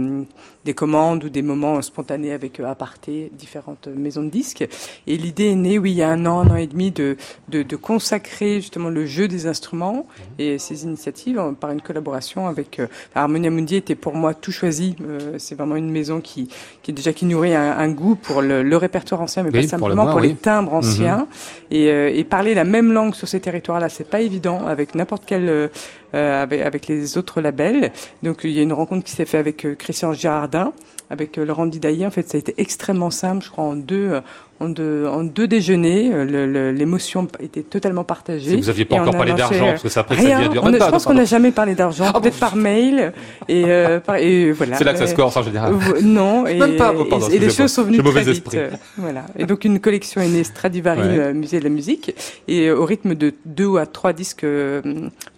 [0.64, 4.66] des commandes ou des moments spontanés avec euh, Aparté, différentes maisons de disques.
[5.06, 7.16] Et l'idée est née, oui, il y a un an, un an et demi, de,
[7.48, 10.06] de, de consacrer justement le jeu des instruments
[10.38, 14.96] et ces initiatives par une collaboration avec euh, Harmonia Mundi était pour moi tout choisi.
[15.02, 16.48] Euh, c'est vraiment une maison qui,
[16.82, 20.20] qui déjà qui nourrit un, goût pour le, le, répertoire ancien, mais pas simplement pour,
[20.20, 20.78] les timbres mhm.
[20.78, 21.26] anciens.
[21.70, 25.24] et, euh, et, parler la même langue sur ces territoires-là, c'est pas évident avec n'importe
[25.26, 25.70] quel
[26.14, 27.92] avec, avec, les autres labels.
[28.22, 30.72] Donc il y a une rencontre qui s'est faite avec Christian Girardin
[31.10, 32.06] avec Laurent Didaillé.
[32.06, 34.20] En fait, ça a été extrêmement simple, je crois, en deux,
[34.60, 36.10] en deux, en deux déjeuners.
[36.12, 38.56] Euh, l'émotion était totalement partagée.
[38.56, 41.04] vous n'aviez pas encore parlé d'argent, parce que ça après rien, ça vient Je pense
[41.04, 43.12] qu'on n'a jamais parlé d'argent, ah peut-être par mail.
[43.48, 44.76] Et, euh, et voilà.
[44.76, 45.74] C'est là que ça se corse en général.
[46.02, 46.94] non, et, Même pas,
[47.32, 48.28] et, les choses sont venues très vite.
[48.28, 48.58] Esprit.
[48.96, 49.26] Voilà.
[49.38, 51.34] Et donc une collection est née Stradivari, ouais.
[51.34, 52.14] Musée de la musique,
[52.48, 54.82] et au rythme de deux à trois disques euh,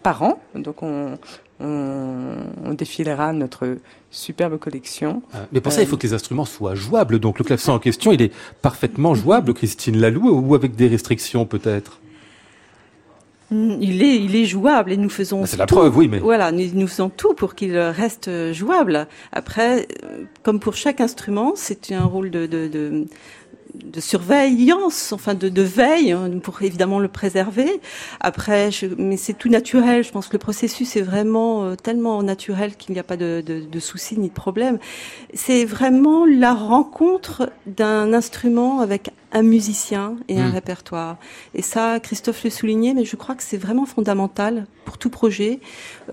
[0.02, 0.38] par an.
[0.54, 1.18] Donc on,
[1.61, 3.78] on, on défilera notre
[4.11, 5.22] superbe collection.
[5.32, 7.18] Ah, mais pour ça, il faut que les instruments soient jouables.
[7.18, 8.32] Donc le clavecin en question, il est
[8.62, 12.00] parfaitement jouable, Christine Lalou, ou avec des restrictions peut-être?
[13.50, 15.46] Mm, il est, il est jouable et nous faisons.
[15.46, 16.18] C'est la preuve, oui, mais.
[16.18, 19.07] Voilà, nous, nous faisons tout pour qu'il reste jouable.
[19.32, 19.86] Après,
[20.42, 23.07] comme pour chaque instrument, c'est un rôle de, de, de
[23.84, 27.80] de surveillance, enfin de, de, veille, hein, pour évidemment le préserver.
[28.20, 30.04] Après, je, mais c'est tout naturel.
[30.04, 33.42] Je pense que le processus est vraiment euh, tellement naturel qu'il n'y a pas de,
[33.44, 34.78] de, de soucis ni de problème.
[35.34, 40.55] C'est vraiment la rencontre d'un instrument avec un musicien et un hmm.
[40.55, 41.16] répertoire.
[41.55, 45.61] Et ça, Christophe le soulignait, mais je crois que c'est vraiment fondamental pour tout projet,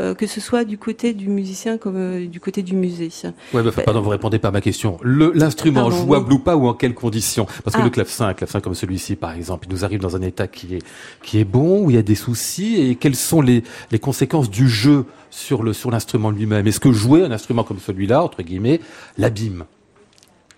[0.02, 3.10] euh, que ce soit du côté du musicien comme euh, du côté du musée.
[3.54, 4.98] Ouais, bah, pardon, vous répondez pas à ma question.
[5.04, 7.48] L'instrument jouable ou pas ou en quelles conditions?
[7.64, 7.86] Parce que ah.
[7.86, 10.76] le clavecin, un clavecin comme celui-ci, par exemple, il nous arrive dans un état qui
[10.76, 10.84] est
[11.22, 14.50] qui est bon, où il y a des soucis, et quelles sont les, les conséquences
[14.50, 16.68] du jeu sur le sur l'instrument lui-même?
[16.68, 18.82] Est-ce que jouer un instrument comme celui-là, entre guillemets,
[19.18, 19.64] l'abîme?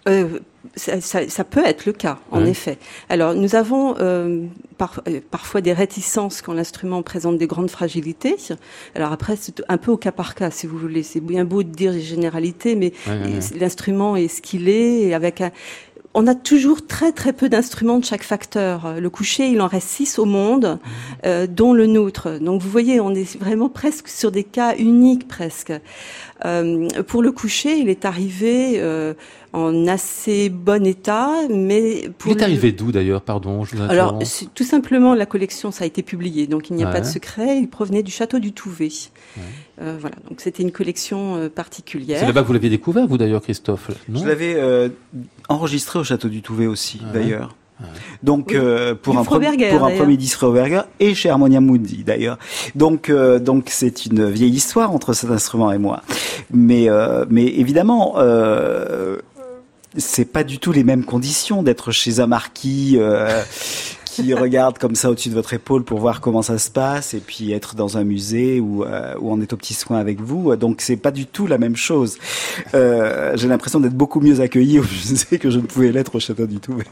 [0.07, 0.39] Euh,
[0.75, 2.77] ça, ça, ça, peut être le cas, en effet.
[3.09, 4.45] Alors, nous avons euh,
[4.77, 8.35] par, euh, parfois des réticences quand l'instrument présente des grandes fragilités.
[8.95, 11.03] Alors après, c'est un peu au cas par cas, si vous voulez.
[11.03, 12.93] C'est bien beau de dire les généralités, mais
[13.59, 15.51] l'instrument est ce qu'il est, et avec un,
[16.15, 18.95] on a toujours très très peu d'instruments de chaque facteur.
[18.99, 20.79] Le coucher, il en reste six au monde,
[21.25, 22.39] euh, dont le nôtre.
[22.39, 25.73] Donc vous voyez, on est vraiment presque sur des cas uniques presque.
[26.43, 29.13] Euh, pour le coucher, il est arrivé euh,
[29.53, 34.19] en assez bon état, mais pour il est arrivé d'où d'ailleurs, pardon je Alors
[34.53, 37.59] tout simplement la collection, ça a été publié, donc il n'y a pas de secret.
[37.59, 38.89] Il provenait du château du Touvet.
[39.81, 42.19] Euh, voilà, donc c'était une collection euh, particulière.
[42.19, 43.91] C'est là-bas que vous l'aviez découvert, vous d'ailleurs, Christophe?
[44.07, 44.21] Non?
[44.21, 44.89] Je l'avais euh,
[45.49, 47.55] enregistré au château du Touvet aussi, d'ailleurs.
[48.23, 52.37] Donc euh, pour, un, pour un premier disque Froberger et chez Harmonia Mundi d'ailleurs.
[52.73, 56.01] Donc euh, donc c'est une vieille histoire entre cet instrument et moi.
[56.51, 58.15] Mais euh, mais évidemment
[59.97, 62.99] c'est pas du tout les mêmes conditions d'être chez un marquis
[64.05, 67.19] qui regarde comme ça au-dessus de votre épaule pour voir comment ça se passe et
[67.19, 70.53] puis être dans un musée où, où on est au petit soin avec vous.
[70.57, 72.17] Donc c'est pas du tout la même chose.
[72.73, 76.45] J'ai l'impression d'être beaucoup mieux accueilli au musée que je ne pouvais l'être au château
[76.45, 76.85] du Touvet.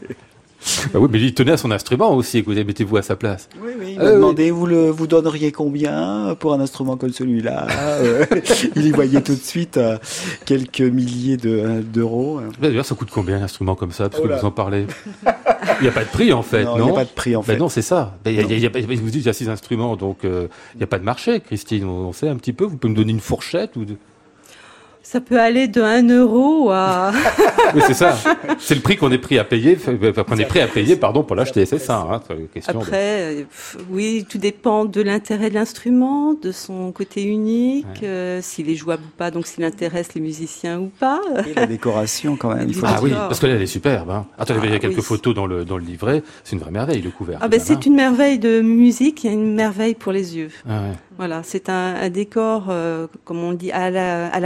[0.92, 2.38] Bah oui, mais il tenait à son instrument aussi.
[2.38, 3.48] Écoutez, mettez-vous à sa place.
[3.62, 3.92] Oui, oui.
[3.92, 7.66] Il m'a demandé, vous le, vous donneriez combien pour un instrument comme celui-là?
[8.76, 9.78] Il y voyait tout de suite
[10.44, 12.40] quelques milliers d'euros.
[12.60, 14.08] D'ailleurs, ça coûte combien un instrument comme ça?
[14.08, 14.86] Parce que vous en parlez.
[15.80, 17.36] Il n'y a pas de prix en fait, non Il n'y a pas de prix
[17.36, 17.56] en fait.
[17.56, 18.16] non, c'est ça.
[18.26, 21.04] Y, a, vous dites il y a six instruments, donc il n'y a pas de
[21.04, 21.84] marché, Christine.
[21.84, 22.64] On sait un petit peu.
[22.64, 23.96] Vous pouvez me donner une fourchette ou de...
[25.04, 27.12] Ça peut aller de 1 euro à.
[27.74, 28.16] oui, c'est ça.
[28.58, 31.36] C'est le prix qu'on est prêt à payer, qu'on est prêt à payer, pardon, pour
[31.36, 31.66] l'acheter.
[31.66, 32.08] C'est ça.
[32.10, 32.20] Hein,
[32.66, 33.42] Après, euh,
[33.90, 39.02] oui, tout dépend de l'intérêt de l'instrument, de son côté unique, euh, s'il est jouable
[39.04, 41.20] ou pas, donc s'il intéresse les musiciens ou pas.
[41.46, 42.68] Et la décoration, quand même.
[42.68, 44.08] Il faut ah oui, parce que là, elle est superbe.
[44.08, 44.24] Hein.
[44.38, 46.22] Attendez, il y a ah quelques photos dans le dans le livret.
[46.44, 47.40] C'est une vraie merveille, le couvert.
[47.42, 50.48] Ah ben, c'est une merveille de musique et une merveille pour les yeux.
[50.66, 50.96] Ah ouais.
[51.16, 54.40] Voilà, c'est un, décor, euh, comme on dit, à la, à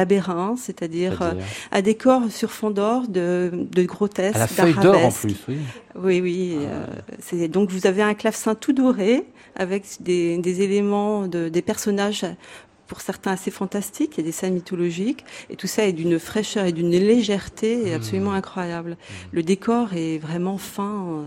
[0.57, 1.33] c'est-à-dire euh,
[1.73, 5.59] un décor sur fond d'or, de, de grotesque, À la feuille d'or en plus, oui.
[5.97, 6.59] Oui, oui.
[6.61, 7.35] Ah.
[7.35, 9.25] Euh, donc vous avez un clavecin tout doré
[9.57, 12.25] avec des, des éléments, de, des personnages
[12.87, 16.19] pour certains assez fantastiques, il y a des scènes mythologiques, et tout ça est d'une
[16.19, 17.95] fraîcheur et d'une légèreté mmh.
[17.95, 18.93] absolument incroyable.
[18.93, 19.15] Mmh.
[19.33, 21.25] Le décor est vraiment fin,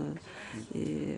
[0.74, 1.16] et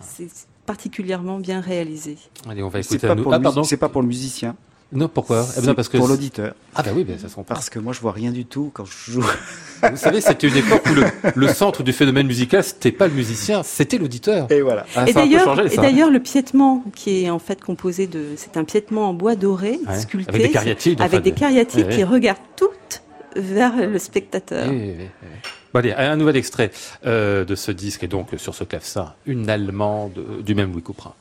[0.00, 0.28] c'est
[0.64, 2.16] particulièrement bien réalisé.
[2.48, 2.98] Allez, on va écouter.
[2.98, 4.56] C'est pas, ah, c'est pas pour le musicien.
[4.92, 5.46] Non, pourquoi?
[5.56, 6.54] Eh ben, parce que Pour l'auditeur.
[6.74, 8.84] Ah bah oui, ben ça se Parce que moi, je vois rien du tout quand
[8.84, 9.24] je joue.
[9.90, 10.94] Vous savez, c'était une époque où
[11.34, 14.50] le, centre du phénomène musical, c'était pas le musicien, c'était l'auditeur.
[14.52, 14.86] Et voilà.
[14.94, 18.64] Ah, et d'ailleurs, et d'ailleurs, le piétement, qui est en fait composé de, c'est un
[18.64, 23.02] piétement en bois doré, sculpté, avec des cariatides, avec des cariatides qui regardent toutes
[23.34, 24.68] vers le spectateur.
[25.72, 26.70] Bon, allez, un nouvel extrait
[27.06, 31.14] euh, de ce disque et donc sur ce clavecin, une allemande du même Louis Couperin.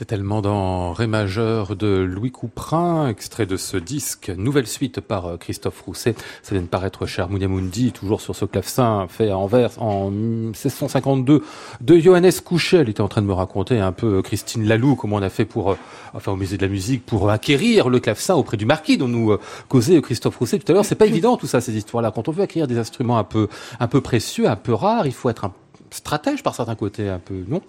[0.00, 5.26] C'est tellement dans Ré majeur de Louis Couperin, extrait de ce disque, nouvelle suite par
[5.26, 6.14] euh, Christophe Rousset.
[6.42, 11.44] Ça vient de paraître cher Mundi, toujours sur ce clavecin fait à Anvers en 1652
[11.82, 12.78] de Johannes Couchet.
[12.78, 15.28] Elle était en train de me raconter un peu euh, Christine Lalou, comment on a
[15.28, 15.76] fait pour, euh,
[16.14, 19.36] enfin au musée de la musique, pour acquérir le clavecin auprès du marquis dont nous
[19.68, 20.86] causait Christophe Rousset tout à l'heure.
[20.86, 22.10] C'est pas évident tout ça, ces histoires-là.
[22.10, 23.48] Quand on veut acquérir des instruments un peu,
[23.78, 25.52] un peu précieux, un peu rares, il faut être un
[25.90, 27.60] stratège par certains côtés, un peu, non?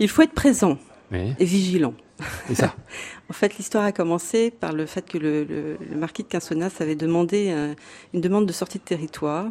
[0.00, 0.78] Il faut être présent
[1.12, 1.94] et vigilant.
[2.54, 2.74] ça.
[3.30, 7.48] en fait, l'histoire a commencé par le fait que le, marquis de Quinsonnas avait demandé
[7.50, 7.74] euh,
[8.14, 9.46] une demande de sortie de territoire.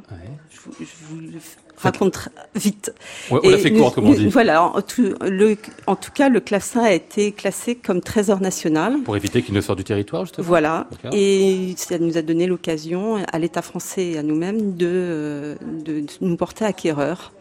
[0.50, 1.40] Je, vous, le
[1.78, 2.94] raconte vite.
[3.30, 4.28] on l'a fait court, comme on dit.
[4.28, 5.14] Voilà, en tout,
[5.88, 9.02] en tout, cas, le classin a été classé comme trésor national.
[9.04, 10.88] Pour éviter qu'il ne sorte du territoire, justement Voilà.
[11.12, 16.06] Et ça nous a donné l'occasion, à l'État français et à nous-mêmes, de, euh, de,
[16.22, 17.34] nous porter acquéreur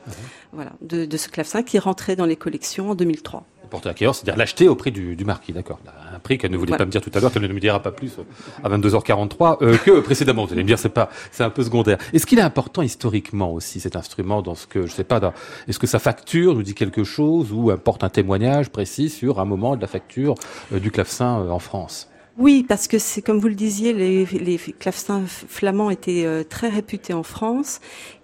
[0.52, 4.14] voilà, de, de ce clavecin qui est rentré dans les collections en 2003 porter acquéreur,
[4.14, 5.80] c'est-à-dire l'acheter au prix du, du marquis, d'accord.
[6.14, 7.80] Un prix qu'elle ne voulait pas me dire tout à l'heure, qu'elle ne me dira
[7.80, 8.16] pas plus
[8.62, 10.44] à 22h43 euh, que précédemment.
[10.44, 11.98] Vous allez me dire, c'est pas, c'est un peu secondaire.
[12.12, 15.20] Est-ce qu'il est important historiquement aussi cet instrument dans ce que, je sais pas,
[15.68, 19.44] est-ce que sa facture nous dit quelque chose ou apporte un témoignage précis sur un
[19.44, 20.34] moment de la facture
[20.72, 22.08] euh, du clavecin euh, en France?
[22.40, 26.70] Oui, parce que c'est comme vous le disiez, les, les clavecins flamands étaient euh, très
[26.70, 27.80] réputés en France.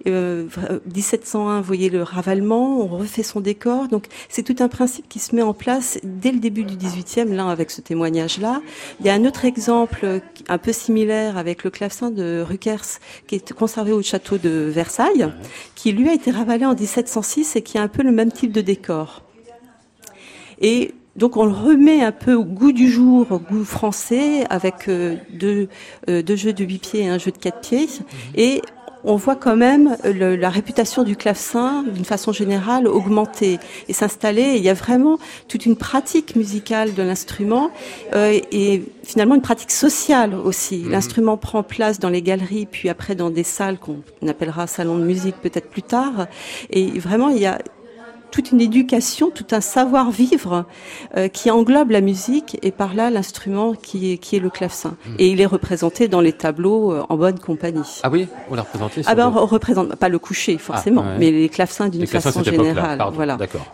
[0.06, 0.46] Euh,
[0.86, 3.88] 1701, vous voyez le ravalement, on refait son décor.
[3.88, 7.30] Donc c'est tout un principe qui se met en place dès le début du 18e,
[7.34, 8.62] là avec ce témoignage-là.
[9.00, 13.00] Il y a un autre exemple euh, un peu similaire avec le clavecin de Ruckers
[13.26, 15.30] qui est conservé au château de Versailles,
[15.74, 18.52] qui lui a été ravalé en 1706 et qui a un peu le même type
[18.52, 19.22] de décor.
[20.62, 24.88] Et donc on le remet un peu au goût du jour, au goût français, avec
[24.88, 25.68] euh, deux,
[26.08, 27.86] euh, deux, jeux de huit pieds et un jeu de quatre pieds.
[27.86, 28.06] Mhm.
[28.34, 28.62] Et
[29.08, 34.54] on voit quand même la réputation du clavecin, d'une façon générale, augmenter et s'installer.
[34.56, 37.70] Il y a vraiment toute une pratique musicale de l'instrument
[38.14, 40.78] euh, et finalement une pratique sociale aussi.
[40.78, 40.90] Mhm.
[40.90, 45.04] L'instrument prend place dans les galeries, puis après dans des salles qu'on appellera salons de
[45.04, 46.26] musique peut-être plus tard.
[46.70, 47.58] Et vraiment, il y a
[48.36, 50.66] toute une éducation, tout un savoir-vivre
[51.16, 54.90] euh, qui englobe la musique et par là l'instrument qui est, qui est le clavecin.
[55.06, 55.14] Hmm.
[55.18, 58.00] Et il est représenté dans les tableaux euh, en bonne compagnie.
[58.02, 61.30] Ah oui, on l'a représenté Ah ben on représente pas le coucher forcément, ah, mais
[61.30, 63.02] les clavecins d'une façon générale.
[63.14, 63.36] Voilà.
[63.36, 63.72] D'accord.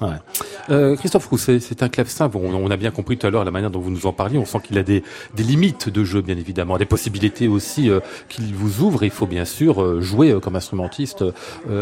[0.70, 2.28] Euh, Christophe Rousset, c'est un clavecin.
[2.28, 4.38] Bon, on a bien compris tout à l'heure la manière dont vous nous en parliez.
[4.38, 5.02] On sent qu'il a des,
[5.34, 7.90] des, limites de jeu, bien évidemment, des possibilités aussi
[8.28, 9.02] qu'il vous ouvre.
[9.02, 11.24] Il faut bien sûr jouer comme instrumentiste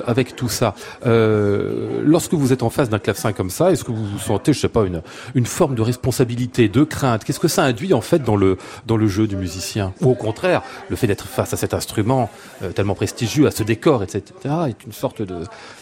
[0.07, 0.74] avec tout ça.
[1.05, 4.61] lorsque vous êtes en face d'un clavecin comme ça, est-ce que vous vous sentez, je
[4.61, 5.03] sais pas, une,
[5.35, 7.25] une forme de responsabilité, de crainte?
[7.25, 8.57] Qu'est-ce que ça induit en fait dans le,
[8.87, 9.93] dans le jeu du musicien?
[10.01, 12.31] Ou au contraire, le fait d'être face à cet instrument
[12.62, 14.23] euh, tellement prestigieux, à ce décor, etc.,
[14.68, 15.23] est une sorte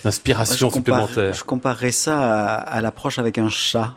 [0.04, 3.94] d'inspiration supplémentaire Je comparerais ça à, l'approche avec un chat.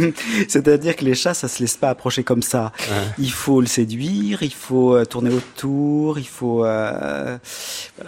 [0.48, 2.72] C'est-à-dire que les chats, ça se laisse pas approcher comme ça.
[3.18, 7.38] Il faut le séduire, il faut euh, tourner autour, il faut euh,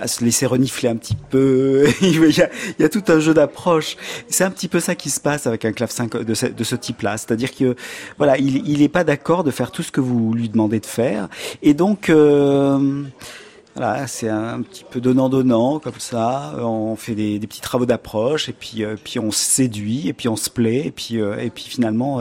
[0.05, 1.87] se laisser renifler un petit peu.
[2.01, 3.97] il, y a, il y a tout un jeu d'approche
[4.28, 6.76] c'est un petit peu ça qui se passe avec un clavecin de ce, de ce
[6.76, 7.16] type-là.
[7.16, 7.76] C'est-à-dire que
[8.18, 11.28] voilà, il n'est pas d'accord de faire tout ce que vous lui demandez de faire,
[11.62, 13.02] et donc euh,
[13.74, 16.54] voilà, c'est un petit peu donnant-donnant comme ça.
[16.58, 20.28] On fait des, petits travaux d'approche et puis euh, puis on se séduit et puis
[20.28, 22.20] on se plaît et puis euh, et puis finalement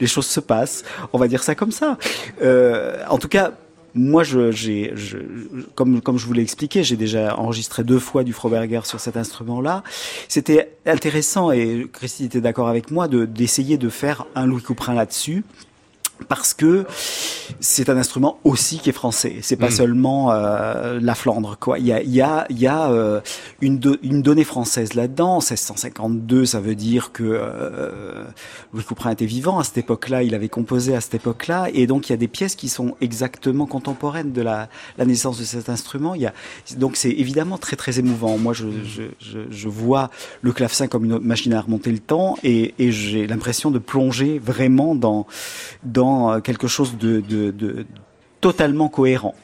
[0.00, 0.84] les choses se passent.
[1.12, 1.98] On va dire ça comme ça.
[3.08, 3.52] en tout cas,
[3.94, 5.18] moi, je, j'ai, je,
[5.74, 9.16] comme, comme je vous l'ai expliqué, j'ai déjà enregistré deux fois du Froberger sur cet
[9.16, 9.82] instrument-là.
[10.28, 14.94] C'était intéressant, et Christine était d'accord avec moi, de, d'essayer de faire un Louis Couperin
[14.94, 15.44] là-dessus
[16.22, 16.86] parce que
[17.60, 19.36] c'est un instrument aussi qui est français.
[19.42, 19.72] C'est pas hmm.
[19.72, 21.78] seulement euh, la Flandre, quoi.
[21.78, 23.20] Il y a, il y a, il y a euh,
[23.60, 25.36] une, une donnée française là-dedans.
[25.36, 28.24] 1652, ça veut dire que euh,
[28.72, 30.22] Louis Couperin était vivant à cette époque-là.
[30.22, 32.96] Il avait composé à cette époque-là, et donc il y a des pièces qui sont
[33.00, 34.68] exactement contemporaines de la,
[34.98, 36.14] la naissance de cet instrument.
[36.14, 36.32] Il y a,
[36.76, 38.38] donc c'est évidemment très très émouvant.
[38.38, 40.10] Moi, je, je, je, je, vois
[40.42, 44.38] le clavecin comme une machine à remonter le temps, et, et j'ai l'impression de plonger
[44.38, 45.26] vraiment dans
[45.82, 47.86] dans euh, quelque chose de, de,
[48.40, 49.34] totalement cohérent.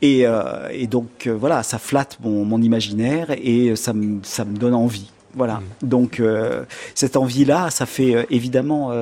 [0.00, 4.44] Et, euh, et donc euh, voilà, ça flatte mon, mon, imaginaire et ça me, ça
[4.44, 5.10] me donne envie.
[5.34, 5.60] Voilà.
[5.60, 5.88] Mmh.
[5.88, 6.22] Donc
[6.94, 8.92] cette envie-là, ça fait évidemment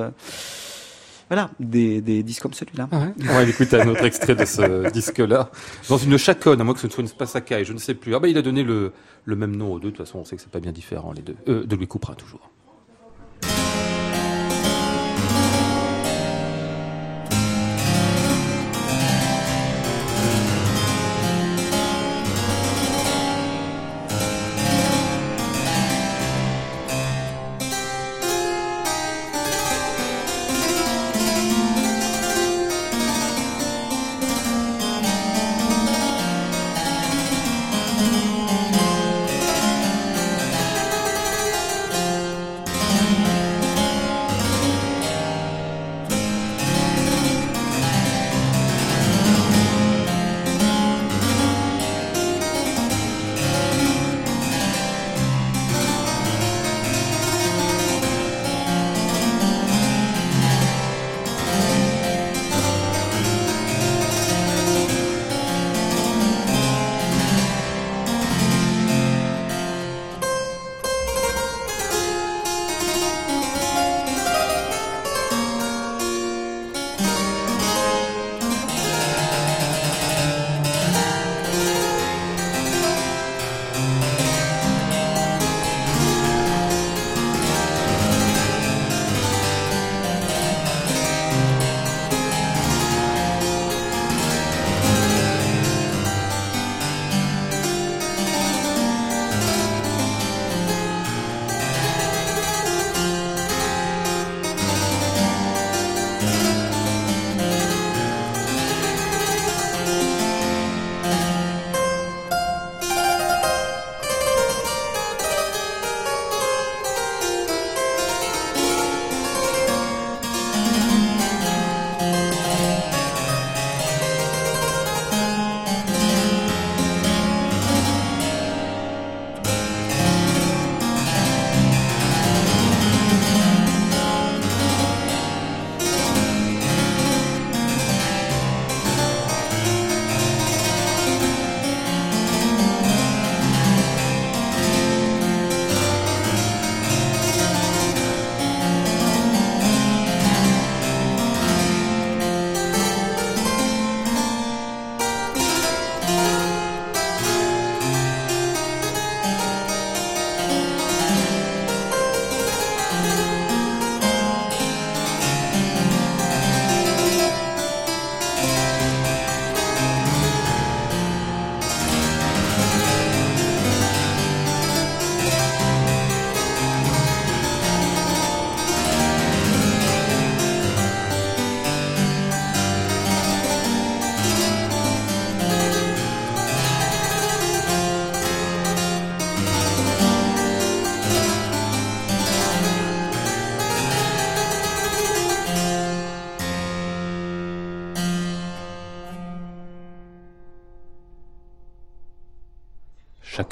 [1.29, 2.87] voilà, des, des, disques comme celui-là.
[2.91, 5.49] Ah On va écouter un autre extrait de ce disque-là.
[5.89, 8.15] Dans une chaconne, à moins que ce ne soit une Spassacaille, je ne sais plus.
[8.15, 8.93] Ah ben, il a donné le,
[9.25, 11.13] le même nom aux deux, de toute façon, on sait que c'est pas bien différent,
[11.13, 11.35] les deux.
[11.47, 12.49] de Louis Couperin, toujours.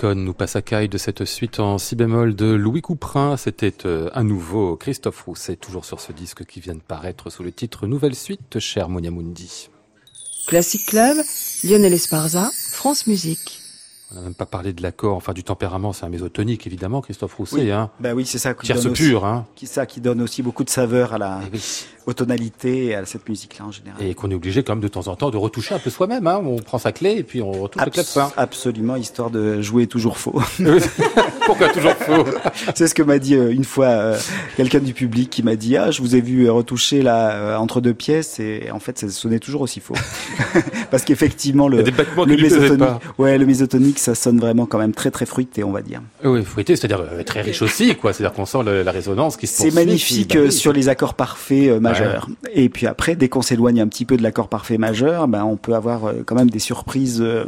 [0.05, 3.37] Chacun nous passe à caille de cette suite en si bémol de Louis Couperin.
[3.37, 7.41] C'était euh, un nouveau Christophe Rousset, toujours sur ce disque qui vient de paraître sous
[7.41, 9.71] le titre Nouvelle Suite, cher Monia Mundi.
[10.45, 11.17] Classic Club,
[11.63, 13.61] Lionel Esparza, France Musique.
[14.11, 17.33] On n'a même pas parlé de l'accord, enfin du tempérament, c'est un mésotonique évidemment, Christophe
[17.33, 17.55] Rousset.
[17.55, 17.71] Oui.
[17.71, 17.89] Hein.
[17.99, 18.53] Bah oui, c'est ça.
[18.53, 19.47] Qui Tierce pur, hein.
[19.55, 21.87] Qui ça, qui donne aussi beaucoup de saveur à la, eh oui.
[22.05, 24.01] Aux tonalités et à cette musique-là en général.
[24.01, 26.27] Et qu'on est obligé quand même de temps en temps de retoucher un peu soi-même.
[26.27, 26.41] Hein.
[26.45, 28.31] On prend sa clé et puis on retouche Abs le clavecin.
[28.37, 30.41] Absolument, histoire de jouer toujours faux.
[31.45, 32.25] Pourquoi toujours faux?
[32.75, 34.17] C'est ce que m'a dit euh, une fois euh,
[34.57, 37.81] quelqu'un du public qui m'a dit ah je vous ai vu retoucher là euh, entre
[37.81, 39.95] deux pièces et en fait ça sonnait toujours aussi faux
[40.91, 42.89] parce qu'effectivement le le mésotonique,
[43.19, 46.01] ouais le mésotonique ça sonne vraiment quand même très très fruité on va dire.
[46.23, 49.61] Oui fruité c'est-à-dire très riche aussi quoi c'est-à-dire qu'on sent le, la résonance qui se
[49.61, 52.29] C'est magnifique bah, sur les accords parfaits majeur.
[52.43, 52.51] Ouais.
[52.53, 55.57] Et puis après, dès qu'on s'éloigne un petit peu de l'accord parfait majeur, ben on
[55.57, 57.21] peut avoir euh, quand même des surprises.
[57.21, 57.45] Euh,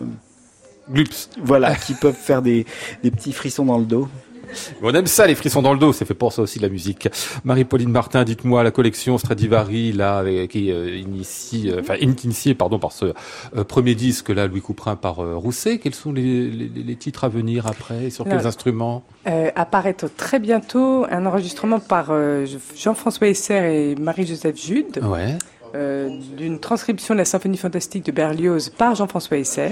[0.90, 1.30] Glups.
[1.44, 2.66] Voilà, qui peuvent faire des,
[3.04, 4.08] des petits frissons dans le dos.
[4.82, 5.94] On aime ça, les frissons dans le dos.
[5.94, 7.10] C'est fait pour ça aussi la musique.
[7.44, 12.80] Marie-Pauline Martin, dites-moi la collection Stradivari, là, qui est euh, initie, euh, enfin initiée, pardon,
[12.80, 13.14] par ce
[13.56, 15.80] euh, premier disque là, Louis Couperin par Rousset.
[15.80, 18.06] Quels sont les, les, les, titres à venir après?
[18.06, 19.04] Et Sur quels instruments?
[19.56, 22.12] Apparaître très bientôt un enregistrement par
[22.76, 25.00] Jean-François Esser et Marie-Joseph Jude.
[25.04, 25.38] Ouais.
[25.78, 29.70] Euh, d'une transcription de la symphonie fantastique de Berlioz par Jean-François Esser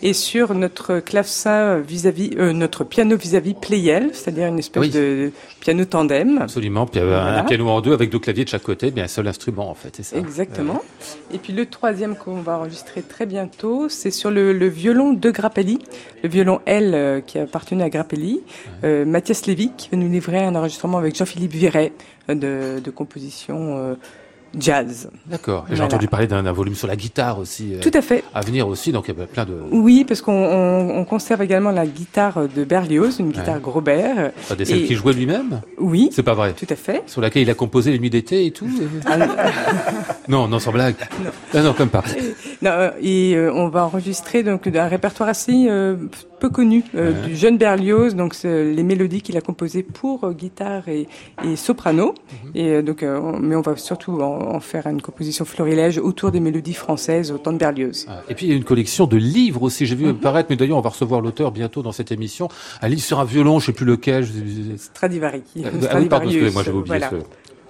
[0.00, 4.90] et sur notre clavecin vis-à-vis euh, notre piano vis-à-vis Pleyel, c'est-à-dire une espèce oui.
[4.90, 6.38] de piano tandem.
[6.42, 7.40] Absolument, voilà.
[7.40, 9.74] un piano en deux avec deux claviers de chaque côté, bien un seul instrument en
[9.74, 10.16] fait, c'est ça.
[10.16, 10.80] Exactement.
[11.32, 15.30] Et puis le troisième qu'on va enregistrer très bientôt, c'est sur le, le, violon de
[15.30, 15.80] Grappelli,
[16.22, 18.42] le violon L euh, qui appartenait à Grappelli.
[18.84, 19.04] Ouais.
[19.04, 21.92] Mathias Lévy qui va nous livrer un enregistrement avec Jean-Philippe Viret
[22.28, 23.96] de, de composition
[24.58, 25.10] jazz.
[25.26, 25.64] D'accord.
[25.64, 25.76] Et voilà.
[25.76, 27.74] j'ai entendu parler d'un volume sur la guitare aussi.
[27.80, 28.24] Tout à fait.
[28.34, 29.54] À venir aussi, donc il y a plein de.
[29.70, 33.60] Oui, parce qu'on on, on conserve également la guitare de Berlioz, une guitare ouais.
[33.60, 34.32] Grobert.
[34.50, 35.60] Ah, des celles qu'il jouait lui-même?
[35.78, 36.10] Oui.
[36.12, 36.52] C'est pas vrai.
[36.52, 37.02] Tout à fait.
[37.06, 38.68] Sur laquelle il a composé les nuits d'été et tout.
[39.06, 39.16] Ah,
[40.28, 40.96] non, non, sans blague.
[41.22, 42.04] Non, ah, non comme pas.
[42.60, 45.96] Non, et euh, on va enregistrer donc un répertoire assez euh,
[46.42, 47.28] peu connu euh, ouais.
[47.28, 51.02] du jeune Berlioz, donc les mélodies qu'il a composées pour euh, guitare et,
[51.46, 52.06] et soprano.
[52.08, 52.60] Mm -hmm.
[52.62, 56.42] Et donc, on, mais on va surtout en, en, faire une composition florilège autour des
[56.48, 57.98] mélodies françaises au temps de Berlioz.
[58.08, 59.82] Ah, et puis il y a une collection de livres aussi.
[59.88, 60.28] J'ai vu mm -hmm.
[60.28, 62.46] paraître, mais d'ailleurs on va recevoir l'auteur bientôt dans cette émission,
[62.84, 64.20] un livre sur un violon, je sais plus lequel.
[64.90, 65.42] Stradivari.
[65.46, 67.10] Ah, ah oui, pardon, moi j'avais oublié voilà.
[67.12, 67.18] ce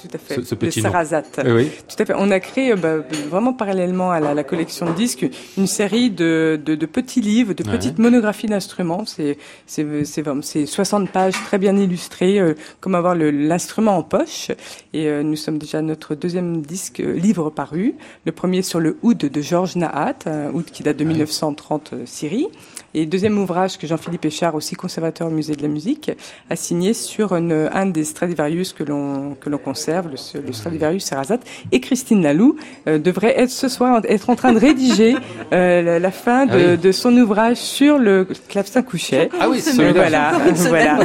[0.02, 0.34] tout à fait.
[0.34, 1.22] Ce, ce petit le Sarrazat.
[1.44, 1.70] Oui.
[1.88, 2.14] Tout à fait.
[2.16, 2.98] On a créé bah,
[3.28, 5.26] vraiment parallèlement à la, la, collection de disques
[5.56, 9.04] une série de, de, de petits livres, de petites monographies d'instruments.
[9.06, 14.50] C'est c'est 60 pages très bien illustrées, euh, comme avoir l'instrument en poche.
[14.92, 17.94] Et euh, nous sommes déjà à notre deuxième disque euh, livre paru.
[18.26, 21.12] Le premier sur le oud de Georges Nahat, un oud qui date de ouais.
[21.12, 22.48] 1930 Syrie.
[22.94, 26.10] Et deuxième ouvrage que Jean-Philippe Échard, aussi conservateur au musée de la musique,
[26.50, 31.04] a signé sur une, un des Stradivarius que l'on que l'on conserve, le, le Stradivarius
[31.04, 31.38] Sarrazat.
[31.72, 35.16] Et Christine Laloux euh, devrait être ce soir être en train de rédiger
[35.52, 36.78] euh, la, la, fin de, ah oui.
[36.78, 39.30] de, son ouvrage sur le clavecin couchet.
[39.40, 40.98] Ah oui, c'est voilà, voilà.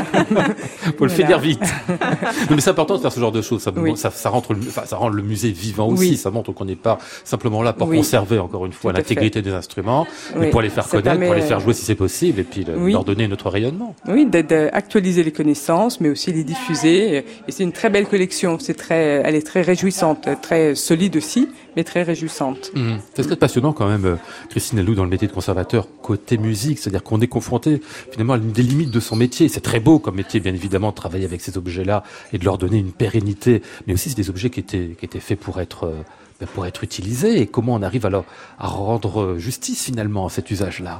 [0.97, 1.61] Faut le finir vite.
[1.89, 3.61] non, mais c'est important de faire ce genre de choses.
[3.61, 3.95] Ça, oui.
[3.95, 6.11] ça, ça, rentre, enfin, ça rend le musée vivant aussi.
[6.11, 6.17] Oui.
[6.17, 10.05] Ça montre qu'on n'est pas simplement là pour conserver encore une fois l'intégrité des instruments,
[10.37, 11.27] mais pour les faire connaître, permet...
[11.27, 12.91] pour les faire jouer si c'est possible, et puis le, oui.
[12.91, 13.95] leur donner notre rayonnement.
[14.07, 17.17] Oui, d'actualiser les connaissances, mais aussi les diffuser.
[17.17, 18.57] Et c'est une très belle collection.
[18.59, 22.71] C'est très, elle est très réjouissante, très solide aussi, mais très réjouissante.
[22.73, 22.95] Mmh.
[23.13, 24.15] C'est très passionnant quand même, euh,
[24.49, 28.37] Christine Alou, dans le métier de conservateur côté musique, c'est-à-dire qu'on est confronté finalement à
[28.37, 29.47] l'une des limites de son métier.
[29.47, 32.03] C'est très beau comme métier, bien évidemment, de travailler avec ces objets-là
[32.33, 35.19] et de leur donner une pérennité, mais aussi c'est des objets qui étaient, qui étaient
[35.19, 36.03] faits pour être euh,
[36.45, 38.25] pour être utilisés et comment on arrive alors
[38.59, 40.99] à rendre justice finalement à cet usage-là?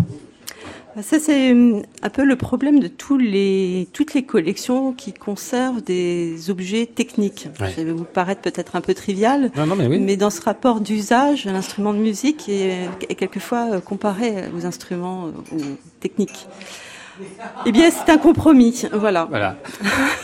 [1.01, 5.81] Ça, c'est hum, un peu le problème de tous les, toutes les collections qui conservent
[5.81, 7.47] des objets techniques.
[7.59, 7.71] Ouais.
[7.71, 9.99] Ça va vous paraître peut-être un peu trivial, non, non, mais, oui.
[9.99, 15.25] mais, dans ce rapport d'usage, l'instrument de musique est, est, quelquefois euh, comparé aux instruments
[15.51, 16.47] aux euh, techniques.
[17.65, 19.25] Eh bien, c'est un compromis, voilà.
[19.29, 19.57] Voilà.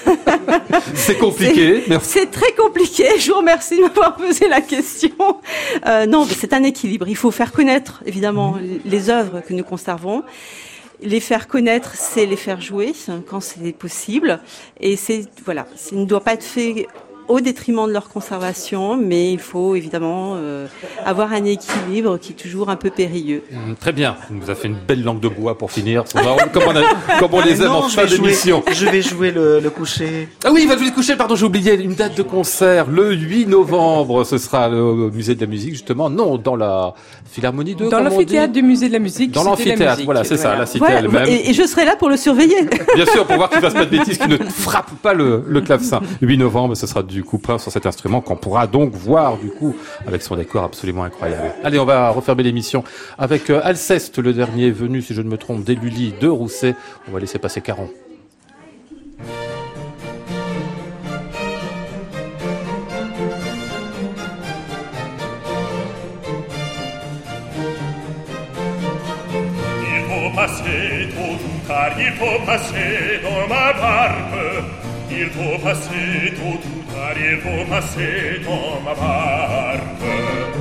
[0.93, 1.83] c'est compliqué.
[2.01, 3.05] C'est très compliqué.
[3.19, 5.11] Je vous remercie de m'avoir posé la question.
[5.85, 7.07] Euh, non, c'est un équilibre.
[7.07, 8.61] Il faut faire connaître, évidemment, mmh.
[8.85, 10.23] les œuvres que nous conservons.
[11.01, 12.93] Les faire connaître, c'est les faire jouer
[13.27, 14.39] quand c'est possible.
[14.79, 16.87] Et c'est voilà, ça ne doit pas être fait
[17.27, 20.67] au détriment de leur conservation, mais il faut évidemment euh,
[21.05, 23.43] avoir un équilibre qui est toujours un peu périlleux.
[23.51, 26.03] Mmh, très bien, on nous a fait une belle langue de bois pour finir.
[26.53, 28.63] comme, on, les aime en fin d'émission.
[28.71, 30.29] Je vais jouer le, le, coucher.
[30.43, 33.13] Ah oui, il va jouer le coucher, pardon, j'ai oublié une date de concert, le
[33.13, 36.93] 8 novembre, ce sera au musée de la musique justement, non, dans la
[37.31, 39.31] Philharmonie 2 Dans l'amphithéâtre du musée de la musique.
[39.31, 41.27] Dans l'amphithéâtre, voilà, c'est ça, la cité elle-même.
[41.27, 42.67] Et, je serai là pour le surveiller.
[42.95, 45.43] Bien sûr, pour voir qu'il ne fasse pas de bêtises, qu'il ne frappe pas le,
[45.47, 46.01] le clavecin.
[46.21, 49.49] 8 novembre, ce sera du coup plein sur cet instrument qu'on pourra donc voir du
[49.49, 49.75] coup
[50.07, 51.51] avec son décor absolument incroyable.
[51.63, 52.83] Allez, on va refermer l'émission
[53.17, 56.75] avec euh, Alceste, le dernier venu, si je ne me trompe, d'Eluli de Rousset.
[57.07, 57.89] On va laisser passer Caron.
[75.13, 80.51] il tuo passetto tu dare il tuo passetto ma parte.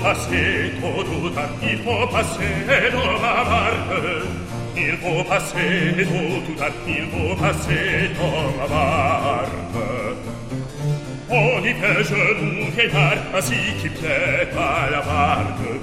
[0.00, 3.94] Passetto tu dar il tuo passetto la barca
[4.74, 10.39] il tuo passetto tu dar il tuo passetto la barca
[11.32, 15.78] On que je nous vieillard ainsi qui plaît à la barque.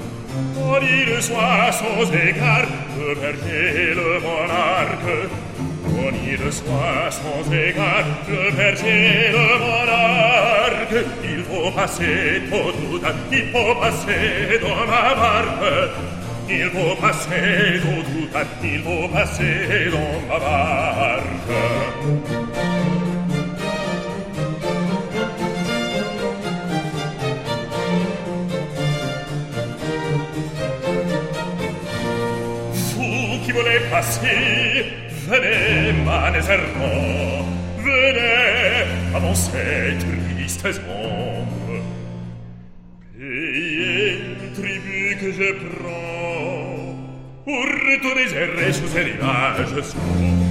[0.60, 2.68] On dit le soir sans égard,
[3.00, 5.30] le berger le monarque.
[5.86, 10.98] On dit le soir sans égard, le berger le monarque.
[11.24, 15.93] Il faut passer tôt ou tard, il faut passer dans ma barque.
[16.50, 22.66] Il faut passer tôt ou tard, il faut passer dans ma barque.
[33.98, 34.84] ma sì,
[35.28, 37.43] ve ne m'anezerò,
[37.78, 41.82] ve ne avancez eh, tristes ombres.
[43.18, 46.95] Payez le tribut que je prends,
[47.43, 50.47] pour retourner errer sous ces rivages sombres.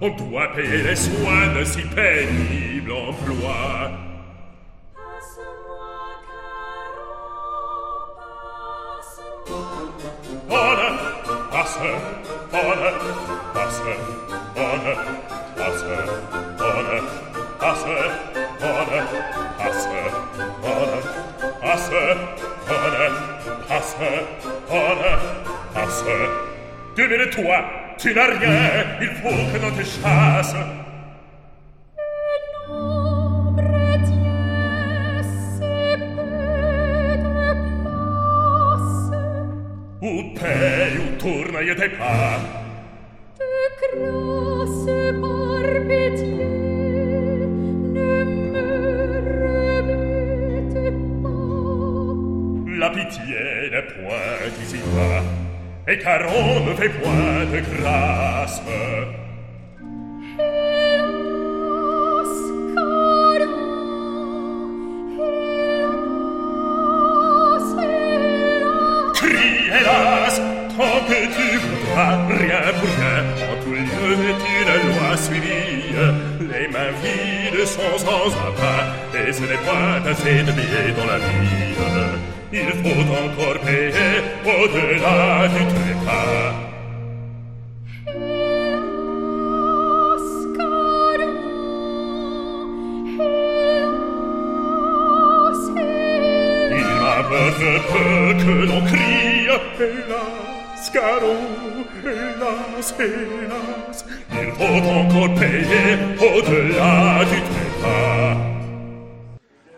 [0.00, 3.90] On doit payer les soins de si pénible emploi.
[10.48, 10.76] On
[11.50, 11.78] passe,
[12.50, 12.62] passe,
[13.52, 13.82] passe, passe,
[14.56, 14.78] on
[15.56, 15.84] passe,
[16.60, 16.72] on
[17.58, 17.84] passe,
[18.62, 18.84] on
[19.58, 19.86] passe,
[24.10, 24.14] on
[25.74, 26.04] passe.
[28.06, 30.54] in arrière il faut que l'on te chasse
[40.02, 42.40] Ou paye, te tourne, et t'es pas.
[43.38, 44.86] Te crosse
[45.20, 46.70] par pétier.
[52.80, 55.22] la pitié n'est point ici va
[55.92, 56.88] et Caron ne fait
[72.28, 73.18] rien pour rien,
[73.50, 75.92] en tout lieu est une loi suivie.
[76.40, 78.84] Les mains vides sont sans appât,
[79.18, 81.60] et ce n'est pas assez de billets dans la vie.
[82.52, 84.12] Il faut encore payer
[84.44, 86.69] au-delà du trépas.
[100.92, 101.04] Hélas,
[102.98, 108.36] hélas Il faut encore payer au-delà du trépas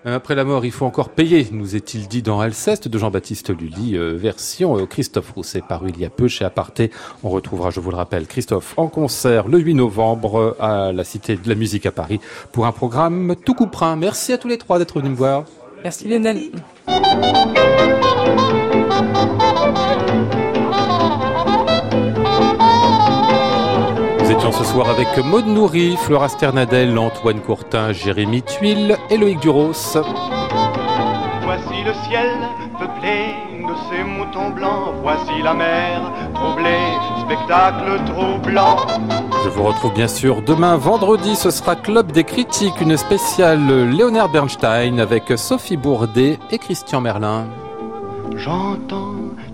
[0.07, 3.99] Après la mort, il faut encore payer, nous est-il dit dans Alceste de Jean-Baptiste Lully,
[3.99, 6.91] euh, version euh, Christophe Rousset, paru il y a peu chez Aparté.
[7.23, 11.37] On retrouvera, je vous le rappelle, Christophe en concert le 8 novembre à la Cité
[11.37, 12.21] de la Musique à Paris
[12.53, 13.97] pour un programme tout couperin.
[13.97, 15.45] Merci à tous les trois d'être venus me voir.
[15.85, 16.53] Merci Lionel.
[24.43, 29.71] Étions ce soir avec Maude Nourri, Flora Sternadel, Antoine Courtin, Jérémy Tuile et Loïc Duros.
[31.45, 32.29] Voici le ciel
[32.77, 34.95] peuplé de ces moutons blancs.
[35.01, 38.79] Voici la mer, troublée, spectacle troublant.
[39.45, 44.29] Je vous retrouve bien sûr demain vendredi, ce sera Club des critiques, une spéciale Léonard
[44.29, 47.47] Bernstein avec Sophie Bourdet et Christian Merlin.
[48.35, 49.32] J'entends